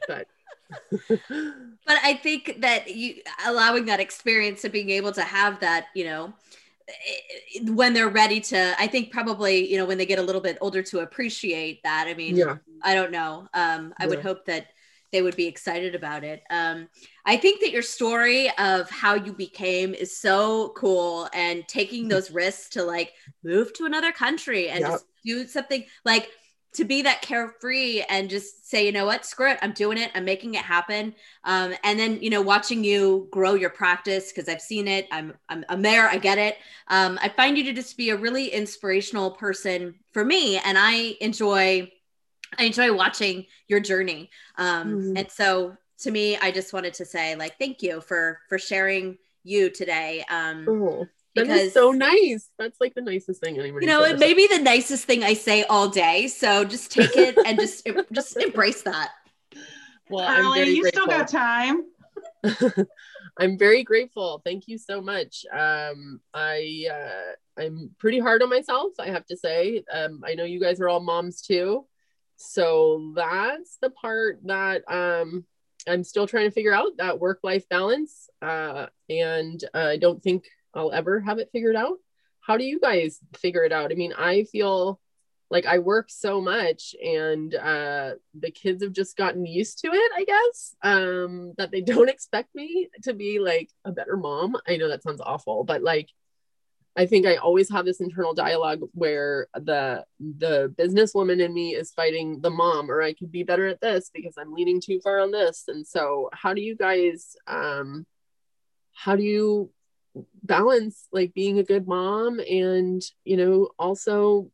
but 0.09 0.27
but 1.11 1.99
I 2.03 2.15
think 2.23 2.57
that 2.61 2.95
you 2.95 3.23
allowing 3.47 3.87
that 3.87 4.01
experience 4.01 4.65
of 4.65 4.73
being 4.73 4.91
able 4.91 5.13
to 5.13 5.23
have 5.23 5.61
that, 5.61 5.87
you 5.95 6.05
know, 6.05 6.33
eh, 6.89 7.61
when 7.73 7.93
they're 7.93 8.09
ready 8.09 8.41
to, 8.41 8.75
I 8.79 8.87
think 8.87 9.11
probably, 9.13 9.71
you 9.71 9.79
know, 9.79 9.85
when 9.85 9.99
they 9.99 10.07
get 10.07 10.19
a 10.19 10.23
little 10.23 10.41
bit 10.41 10.59
older 10.61 10.83
to 10.85 11.01
appreciate 11.01 11.83
that. 11.83 12.07
I 12.09 12.15
mean, 12.15 12.37
yeah 12.37 12.57
I 12.83 12.95
don't 12.95 13.11
know. 13.11 13.49
Um, 13.53 13.95
I 13.99 14.07
would 14.07 14.21
hope 14.21 14.45
that 14.47 14.69
they 15.13 15.23
would 15.23 15.37
be 15.37 15.47
excited 15.47 15.95
about 15.95 16.23
it. 16.23 16.43
Um, 16.51 16.89
I 17.27 17.37
think 17.37 17.61
that 17.61 17.73
your 17.73 17.83
story 17.83 18.49
of 18.59 18.89
how 18.91 19.15
you 19.15 19.33
became 19.33 19.93
is 19.93 20.17
so 20.17 20.73
cool 20.77 21.29
and 21.35 21.67
taking 21.67 22.07
those 22.09 22.31
risks 22.31 22.69
to 22.71 22.85
like 22.85 23.13
move 23.43 23.73
to 23.75 23.87
another 23.87 24.13
country 24.13 24.69
and 24.69 24.81
Yep. 24.81 24.91
just 24.91 25.05
do 25.25 25.47
something 25.47 25.85
like 26.05 26.29
to 26.73 26.85
be 26.85 27.03
that 27.03 27.21
carefree 27.21 28.03
and 28.09 28.31
just 28.31 28.71
say, 28.71 28.87
you 28.87 28.93
know 28.93 29.05
what, 29.05 29.27
screw 29.27 29.51
it, 29.51 29.59
I'm 29.61 29.73
doing 29.73 29.99
it, 29.99 30.13
I'm 30.15 30.25
making 30.25 30.55
it 30.55 30.63
happen. 30.63 31.15
Um, 31.43 31.75
and 31.83 31.99
then, 31.99 32.23
you 32.23 32.31
know, 32.31 32.43
watching 32.43 32.85
you 32.85 33.27
grow 33.33 33.55
your 33.55 33.71
practice 33.71 34.31
because 34.31 34.49
I've 34.49 34.61
seen 34.61 34.87
it, 34.87 35.09
I'm, 35.11 35.35
I'm, 35.49 35.65
I'm 35.69 35.83
there, 35.83 36.09
I 36.09 36.17
get 36.19 36.39
it. 36.39 36.59
Um, 36.87 37.19
I 37.21 37.29
find 37.29 37.59
you 37.59 37.65
to 37.65 37.73
just 37.73 37.97
be 37.97 38.11
a 38.11 38.17
really 38.17 38.49
inspirational 38.49 39.33
person 39.33 39.97
for 40.13 40.25
me, 40.25 40.59
and 40.59 40.79
I 40.79 41.17
enjoy 41.21 41.91
I 42.59 42.65
enjoy 42.65 42.93
watching 42.95 43.47
your 43.69 43.81
journey. 43.81 44.31
Um, 44.57 44.99
Mhm. 44.99 45.19
And 45.19 45.31
so 45.31 45.77
to 45.99 46.11
me, 46.11 46.37
I 46.37 46.51
just 46.51 46.73
wanted 46.73 46.95
to 46.95 47.05
say 47.05 47.37
like, 47.37 47.59
thank 47.59 47.83
you 47.83 48.01
for, 48.01 48.41
for 48.49 48.59
sharing 48.59 49.19
you 49.45 49.71
today. 49.71 50.25
Um, 50.29 50.75
because 51.35 51.61
is 51.61 51.73
so 51.73 51.91
nice 51.91 52.51
that's 52.59 52.81
like 52.81 52.95
the 52.95 53.01
nicest 53.01 53.41
thing 53.43 53.59
anybody 53.59 53.87
you 53.87 53.93
know, 53.93 54.05
said. 54.05 54.17
it 54.17 54.19
may 54.19 54.35
be 54.35 54.47
the 54.49 54.59
nicest 54.59 55.05
thing 55.05 55.23
I 55.23 55.35
say 55.35 55.65
all 55.65 55.89
day. 55.89 56.29
So 56.29 56.65
just 56.65 56.91
take 56.91 57.17
it 57.17 57.39
and 57.47 57.59
just, 57.59 57.87
just 58.13 58.37
embrace 58.37 58.83
that. 58.83 59.11
well 60.09 60.27
i'm 60.27 60.43
Carly, 60.43 60.59
very 60.61 60.71
you 60.71 60.83
grateful 60.83 61.03
still 61.03 61.19
got 61.19 61.29
time. 61.29 61.83
I'm 63.39 63.57
very 63.57 63.85
grateful. 63.85 64.43
Thank 64.45 64.69
you 64.69 64.77
so 64.77 65.01
much. 65.01 65.45
Um, 65.53 66.21
I 66.35 66.87
uh, 66.93 67.63
I'm 67.63 67.91
pretty 67.99 68.19
hard 68.19 68.43
on 68.43 68.51
myself. 68.51 68.93
I 68.99 69.07
have 69.07 69.27
to 69.27 69.37
say. 69.37 69.83
Um, 69.93 70.23
I 70.27 70.35
know 70.35 70.45
you 70.45 70.61
guys 70.61 70.81
are 70.81 70.89
all 70.89 71.01
moms 71.01 71.41
too, 71.41 71.87
so 72.37 73.13
that's 73.15 73.79
the 73.81 73.91
part 73.91 74.41
that 74.45 74.83
um, 74.91 75.45
I'm 75.89 76.05
still 76.05 76.27
trying 76.27 76.47
to 76.47 76.51
figure 76.51 76.75
out 76.75 76.97
that 76.99 77.19
work 77.19 77.41
life 77.43 77.69
balance. 77.69 78.29
Uh, 78.43 78.87
and 79.09 79.63
uh, 79.75 79.79
I 79.79 79.97
don't 79.97 80.23
think 80.23 80.45
I'll 80.75 80.93
ever 80.93 81.21
have 81.21 81.39
it 81.39 81.51
figured 81.53 81.77
out. 81.77 81.99
How 82.41 82.57
do 82.57 82.65
you 82.65 82.81
guys 82.81 83.21
figure 83.37 83.65
it 83.65 83.73
out? 83.73 83.93
I 83.93 83.95
mean, 83.95 84.13
I 84.17 84.45
feel 84.45 85.01
like 85.51 85.67
I 85.67 85.79
work 85.79 86.11
so 86.11 86.41
much 86.41 86.95
and 87.05 87.55
uh 87.55 88.13
the 88.35 88.51
kids 88.53 88.83
have 88.83 88.93
just 88.93 89.17
gotten 89.17 89.45
used 89.45 89.81
to 89.81 89.89
it, 89.89 90.13
I 90.17 90.25
guess. 90.25 90.77
Um 90.83 91.55
that 91.59 91.71
they 91.71 91.81
don't 91.93 92.09
expect 92.09 92.55
me 92.55 92.89
to 93.03 93.13
be 93.13 93.39
like 93.39 93.71
a 93.85 93.93
better 93.93 94.17
mom. 94.17 94.57
I 94.67 94.77
know 94.77 94.89
that 94.89 95.03
sounds 95.03 95.21
awful, 95.21 95.65
but 95.65 95.83
like 95.83 96.09
I 96.97 97.07
think 97.07 97.25
I 97.25 97.37
always 97.37 97.71
have 97.71 97.85
this 97.85 98.01
internal 98.01 98.35
dialogue 98.35 98.81
where 98.93 99.47
the 99.55 100.05
the 100.19 100.75
businesswoman 100.77 101.41
in 101.41 101.55
me 101.55 101.75
is 101.75 101.93
fighting 101.93 102.41
the 102.41 102.51
mom 102.51 102.91
or 102.91 103.01
I 103.01 103.13
could 103.13 103.31
be 103.31 103.43
better 103.43 103.67
at 103.67 103.81
this 103.81 104.11
because 104.13 104.35
I'm 104.37 104.53
leaning 104.53 104.81
too 104.81 105.01
far 105.01 105.21
on 105.21 105.31
this. 105.31 105.65
And 105.69 105.87
so 105.87 106.31
how 106.33 106.55
do 106.55 106.61
you 106.61 106.77
guys 106.77 107.37
um 107.47 108.07
how 108.93 109.17
do 109.17 109.23
you 109.23 109.71
balance 110.43 111.07
like 111.13 111.35
being 111.35 111.59
a 111.59 111.63
good 111.63 111.87
mom 111.87 112.41
and 112.41 113.03
you 113.25 113.37
know 113.37 113.69
also 113.79 114.51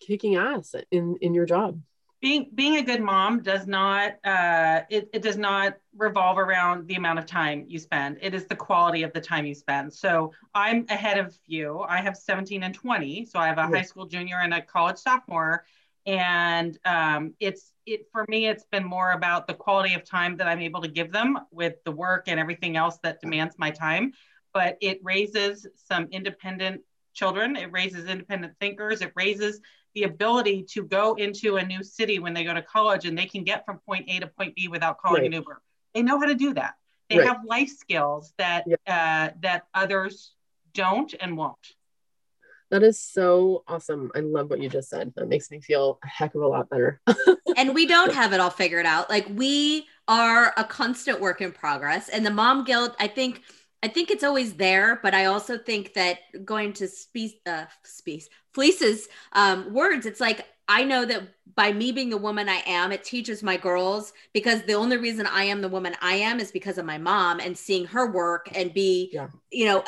kicking 0.00 0.36
ass 0.36 0.74
in 0.90 1.16
in 1.20 1.34
your 1.34 1.46
job. 1.46 1.80
Being 2.22 2.50
being 2.54 2.76
a 2.76 2.82
good 2.82 3.02
mom 3.02 3.42
does 3.42 3.66
not 3.66 4.14
uh, 4.24 4.80
it, 4.90 5.08
it 5.12 5.22
does 5.22 5.36
not 5.36 5.74
revolve 5.96 6.38
around 6.38 6.88
the 6.88 6.94
amount 6.94 7.18
of 7.18 7.26
time 7.26 7.64
you 7.68 7.78
spend. 7.78 8.18
It 8.20 8.34
is 8.34 8.46
the 8.46 8.56
quality 8.56 9.02
of 9.02 9.12
the 9.12 9.20
time 9.20 9.46
you 9.46 9.54
spend. 9.54 9.92
So 9.92 10.32
i'm 10.54 10.86
ahead 10.88 11.18
of 11.18 11.38
you. 11.46 11.80
I 11.80 12.00
have 12.00 12.16
17 12.16 12.62
and 12.62 12.74
20 12.74 13.26
so 13.26 13.38
i 13.38 13.46
have 13.46 13.58
a 13.58 13.62
Yeah. 13.62 13.76
high 13.78 13.82
school 13.82 14.06
junior 14.06 14.38
and 14.40 14.54
a 14.54 14.62
college 14.62 14.96
sophomore. 14.98 15.64
And 16.06 16.78
um, 16.84 17.34
it's 17.40 17.72
it 17.84 18.06
for 18.12 18.24
me 18.28 18.46
it's 18.46 18.64
been 18.70 18.84
more 18.84 19.12
about 19.12 19.46
the 19.46 19.54
quality 19.54 19.94
of 19.94 20.04
time 20.04 20.36
that 20.38 20.48
i'm 20.48 20.60
able 20.60 20.80
to 20.82 20.88
give 20.88 21.12
them 21.12 21.38
with 21.50 21.74
the 21.84 21.90
work 21.92 22.24
and 22.28 22.40
everything 22.40 22.76
else 22.76 22.98
that 23.02 23.20
demands 23.20 23.56
my 23.58 23.70
time 23.70 24.12
but 24.56 24.78
it 24.80 24.98
raises 25.02 25.66
some 25.74 26.08
independent 26.10 26.80
children 27.12 27.56
it 27.56 27.70
raises 27.72 28.06
independent 28.06 28.54
thinkers 28.58 29.02
it 29.02 29.12
raises 29.14 29.60
the 29.94 30.04
ability 30.04 30.62
to 30.62 30.82
go 30.84 31.14
into 31.16 31.56
a 31.56 31.64
new 31.64 31.82
city 31.82 32.18
when 32.18 32.32
they 32.32 32.42
go 32.42 32.54
to 32.54 32.62
college 32.62 33.04
and 33.04 33.16
they 33.18 33.26
can 33.26 33.44
get 33.44 33.66
from 33.66 33.78
point 33.86 34.06
A 34.08 34.18
to 34.20 34.26
point 34.28 34.54
B 34.54 34.68
without 34.68 34.98
calling 34.98 35.22
Right. 35.22 35.26
an 35.26 35.32
Uber. 35.32 35.60
They 35.94 36.02
know 36.02 36.18
how 36.18 36.26
to 36.26 36.34
do 36.34 36.52
that. 36.54 36.74
They 37.10 37.18
Right. 37.18 37.26
have 37.28 37.40
life 37.46 37.70
skills 37.70 38.32
that 38.38 38.64
uh, 38.86 39.30
that 39.40 39.64
others 39.74 40.32
don't 40.74 41.14
and 41.20 41.36
won't. 41.36 41.66
That 42.70 42.82
is 42.82 43.00
so 43.00 43.62
awesome. 43.68 44.10
I 44.14 44.20
love 44.20 44.50
what 44.50 44.60
you 44.60 44.68
just 44.68 44.90
said. 44.90 45.12
That 45.16 45.28
makes 45.28 45.50
me 45.50 45.60
feel 45.60 45.98
a 46.04 46.08
heck 46.08 46.34
of 46.34 46.42
a 46.42 46.46
lot 46.48 46.68
better. 46.68 47.00
and 47.56 47.74
we 47.74 47.86
don't 47.86 48.12
have 48.12 48.32
it 48.34 48.40
all 48.40 48.50
figured 48.50 48.86
out. 48.86 49.08
Like 49.08 49.26
we 49.30 49.86
are 50.08 50.52
a 50.58 50.64
constant 50.64 51.20
work 51.20 51.40
in 51.40 51.52
progress. 51.52 52.08
And 52.10 52.26
the 52.26 52.30
mom 52.30 52.64
guilt, 52.64 52.94
I 52.98 53.06
think, 53.08 53.42
I 53.82 53.88
think 53.88 54.10
it's 54.10 54.24
always 54.24 54.54
there, 54.54 54.98
but 55.02 55.14
I 55.14 55.26
also 55.26 55.58
think 55.58 55.94
that 55.94 56.18
going 56.44 56.72
to 56.74 56.88
speak, 56.88 57.40
uh, 57.46 57.66
speak, 57.84 58.24
Felice's 58.54 59.08
um, 59.32 59.72
words, 59.72 60.06
it's 60.06 60.20
like 60.20 60.46
I 60.68 60.82
know 60.82 61.04
that 61.04 61.22
by 61.54 61.72
me 61.72 61.92
being 61.92 62.10
the 62.10 62.16
woman 62.16 62.48
I 62.48 62.62
am, 62.66 62.90
it 62.90 63.04
teaches 63.04 63.42
my 63.42 63.56
girls 63.56 64.12
because 64.32 64.62
the 64.62 64.74
only 64.74 64.96
reason 64.96 65.26
I 65.26 65.44
am 65.44 65.60
the 65.60 65.68
woman 65.68 65.94
I 66.02 66.16
am 66.16 66.40
is 66.40 66.50
because 66.50 66.78
of 66.78 66.84
my 66.84 66.98
mom 66.98 67.38
and 67.38 67.56
seeing 67.56 67.86
her 67.86 68.10
work 68.10 68.48
and 68.54 68.74
be, 68.74 69.10
yeah. 69.12 69.28
you 69.52 69.66
know, 69.66 69.84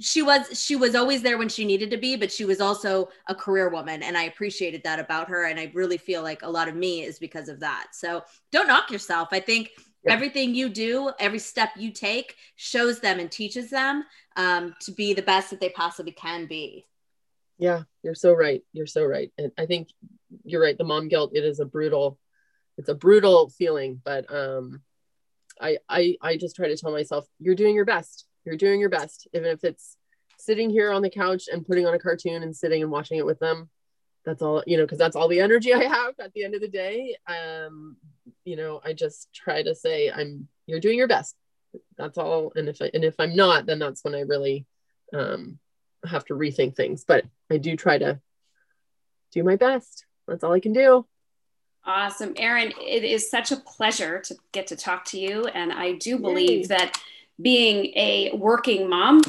she 0.00 0.22
was 0.22 0.60
she 0.60 0.76
was 0.76 0.94
always 0.94 1.22
there 1.22 1.38
when 1.38 1.48
she 1.48 1.64
needed 1.64 1.90
to 1.90 1.96
be 1.96 2.16
but 2.16 2.30
she 2.30 2.44
was 2.44 2.60
also 2.60 3.08
a 3.28 3.34
career 3.34 3.68
woman 3.68 4.02
and 4.02 4.16
i 4.16 4.24
appreciated 4.24 4.82
that 4.84 4.98
about 4.98 5.28
her 5.28 5.46
and 5.46 5.58
i 5.58 5.70
really 5.74 5.96
feel 5.96 6.22
like 6.22 6.42
a 6.42 6.48
lot 6.48 6.68
of 6.68 6.76
me 6.76 7.02
is 7.02 7.18
because 7.18 7.48
of 7.48 7.58
that 7.60 7.88
so 7.92 8.22
don't 8.52 8.68
knock 8.68 8.90
yourself 8.90 9.28
i 9.32 9.40
think 9.40 9.70
everything 10.12 10.54
you 10.54 10.68
do 10.68 11.10
every 11.18 11.38
step 11.38 11.70
you 11.76 11.90
take 11.90 12.36
shows 12.56 13.00
them 13.00 13.18
and 13.18 13.30
teaches 13.30 13.70
them 13.70 14.04
um, 14.36 14.74
to 14.80 14.92
be 14.92 15.14
the 15.14 15.22
best 15.22 15.50
that 15.50 15.60
they 15.60 15.70
possibly 15.70 16.12
can 16.12 16.46
be. 16.46 16.86
Yeah 17.58 17.82
you're 18.02 18.14
so 18.14 18.32
right. 18.32 18.62
You're 18.72 18.86
so 18.86 19.04
right. 19.04 19.32
And 19.38 19.50
i 19.58 19.66
think 19.66 19.88
you're 20.44 20.62
right. 20.62 20.76
The 20.76 20.84
mom 20.84 21.08
guilt 21.08 21.32
it 21.34 21.44
is 21.44 21.60
a 21.60 21.64
brutal 21.64 22.18
it's 22.76 22.88
a 22.88 22.94
brutal 22.94 23.48
feeling 23.50 24.00
but 24.04 24.32
um 24.34 24.82
i 25.60 25.78
i 25.88 26.16
i 26.20 26.36
just 26.36 26.56
try 26.56 26.66
to 26.66 26.76
tell 26.76 26.90
myself 26.90 27.26
you're 27.38 27.54
doing 27.54 27.74
your 27.74 27.84
best. 27.84 28.26
You're 28.44 28.56
doing 28.56 28.80
your 28.80 28.90
best. 28.90 29.28
Even 29.32 29.48
if 29.48 29.64
it's 29.64 29.96
sitting 30.38 30.68
here 30.68 30.92
on 30.92 31.00
the 31.00 31.10
couch 31.10 31.44
and 31.50 31.66
putting 31.66 31.86
on 31.86 31.94
a 31.94 31.98
cartoon 31.98 32.42
and 32.42 32.54
sitting 32.54 32.82
and 32.82 32.90
watching 32.90 33.18
it 33.18 33.24
with 33.24 33.38
them 33.38 33.70
that's 34.24 34.42
all 34.42 34.62
you 34.66 34.76
know 34.76 34.84
because 34.84 34.98
that's 34.98 35.16
all 35.16 35.28
the 35.28 35.40
energy 35.40 35.72
i 35.72 35.84
have 35.84 36.14
at 36.18 36.32
the 36.32 36.44
end 36.44 36.54
of 36.54 36.60
the 36.60 36.68
day. 36.68 37.16
Um 37.26 37.96
you 38.44 38.56
know 38.56 38.80
i 38.84 38.92
just 38.92 39.32
try 39.34 39.62
to 39.62 39.74
say 39.74 40.10
i'm 40.10 40.48
you're 40.66 40.80
doing 40.80 40.98
your 40.98 41.08
best. 41.08 41.34
That's 41.98 42.16
all. 42.18 42.52
And 42.56 42.68
if 42.68 42.80
I, 42.80 42.90
and 42.94 43.04
if 43.04 43.14
i'm 43.18 43.36
not 43.36 43.66
then 43.66 43.78
that's 43.78 44.02
when 44.04 44.14
i 44.14 44.20
really 44.20 44.66
um 45.12 45.58
have 46.06 46.24
to 46.26 46.34
rethink 46.34 46.76
things. 46.76 47.04
But 47.06 47.24
i 47.50 47.58
do 47.58 47.76
try 47.76 47.98
to 47.98 48.20
do 49.32 49.42
my 49.42 49.56
best. 49.56 50.06
That's 50.26 50.44
all 50.44 50.52
i 50.52 50.60
can 50.60 50.72
do. 50.72 51.06
Awesome. 51.86 52.32
Erin 52.36 52.72
it 52.80 53.04
is 53.04 53.30
such 53.30 53.52
a 53.52 53.56
pleasure 53.56 54.20
to 54.20 54.34
get 54.52 54.68
to 54.68 54.76
talk 54.76 55.04
to 55.06 55.18
you. 55.18 55.44
And 55.46 55.72
i 55.72 55.92
do 55.92 56.18
believe 56.18 56.60
Yay. 56.60 56.66
that 56.68 57.00
being 57.40 57.86
a 57.96 58.30
working 58.36 58.88
mom 58.88 59.20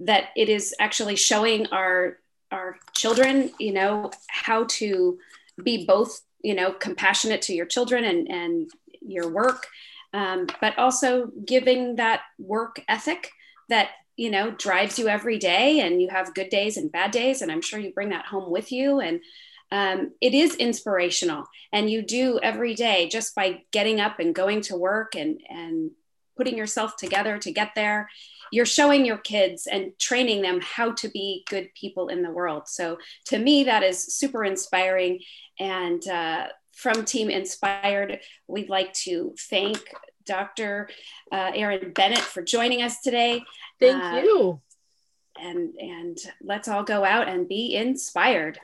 that 0.00 0.28
it 0.36 0.48
is 0.48 0.74
actually 0.78 1.16
showing 1.16 1.66
our 1.68 2.18
our 2.54 2.78
children 2.94 3.50
you 3.58 3.72
know 3.72 4.10
how 4.28 4.64
to 4.64 5.18
be 5.62 5.84
both 5.84 6.20
you 6.42 6.54
know 6.54 6.72
compassionate 6.72 7.42
to 7.42 7.52
your 7.52 7.66
children 7.66 8.04
and 8.04 8.28
and 8.30 8.70
your 9.00 9.28
work 9.28 9.66
um, 10.14 10.46
but 10.60 10.78
also 10.78 11.32
giving 11.44 11.96
that 11.96 12.20
work 12.38 12.80
ethic 12.88 13.30
that 13.68 13.90
you 14.16 14.30
know 14.30 14.52
drives 14.52 14.98
you 14.98 15.08
every 15.08 15.38
day 15.38 15.80
and 15.80 16.00
you 16.00 16.08
have 16.08 16.34
good 16.34 16.48
days 16.48 16.76
and 16.76 16.92
bad 16.92 17.10
days 17.10 17.42
and 17.42 17.50
i'm 17.50 17.60
sure 17.62 17.80
you 17.80 17.92
bring 17.92 18.10
that 18.10 18.26
home 18.26 18.50
with 18.50 18.70
you 18.70 19.00
and 19.00 19.20
um, 19.72 20.12
it 20.20 20.34
is 20.34 20.54
inspirational 20.54 21.46
and 21.72 21.90
you 21.90 22.02
do 22.02 22.38
every 22.40 22.74
day 22.74 23.08
just 23.08 23.34
by 23.34 23.62
getting 23.72 24.00
up 24.00 24.20
and 24.20 24.34
going 24.34 24.60
to 24.60 24.76
work 24.76 25.16
and 25.16 25.40
and 25.48 25.90
putting 26.36 26.56
yourself 26.56 26.96
together 26.96 27.38
to 27.38 27.52
get 27.52 27.70
there 27.74 28.08
you're 28.52 28.66
showing 28.66 29.04
your 29.04 29.18
kids 29.18 29.66
and 29.66 29.92
training 29.98 30.42
them 30.42 30.60
how 30.62 30.92
to 30.92 31.08
be 31.08 31.44
good 31.48 31.68
people 31.74 32.08
in 32.08 32.22
the 32.22 32.30
world. 32.30 32.68
So 32.68 32.98
to 33.26 33.38
me 33.38 33.64
that 33.64 33.82
is 33.82 34.14
super 34.14 34.44
inspiring. 34.44 35.20
And 35.58 36.06
uh, 36.06 36.48
from 36.72 37.04
team 37.04 37.28
InspiHER'd 37.28 38.20
we'd 38.48 38.68
like 38.68 38.92
to 38.92 39.34
thank 39.48 39.78
dr 40.26 40.88
uh, 41.30 41.50
erin 41.54 41.92
bennett 41.92 42.18
for 42.18 42.42
joining 42.42 42.82
us 42.82 43.00
today. 43.00 43.44
Thank 43.80 44.02
uh, 44.02 44.22
you. 44.24 44.60
and 45.40 45.74
and 45.76 46.18
let's 46.42 46.68
all 46.68 46.82
go 46.82 47.04
out 47.04 47.28
and 47.28 47.48
be 47.48 47.74
inspired 47.74 48.58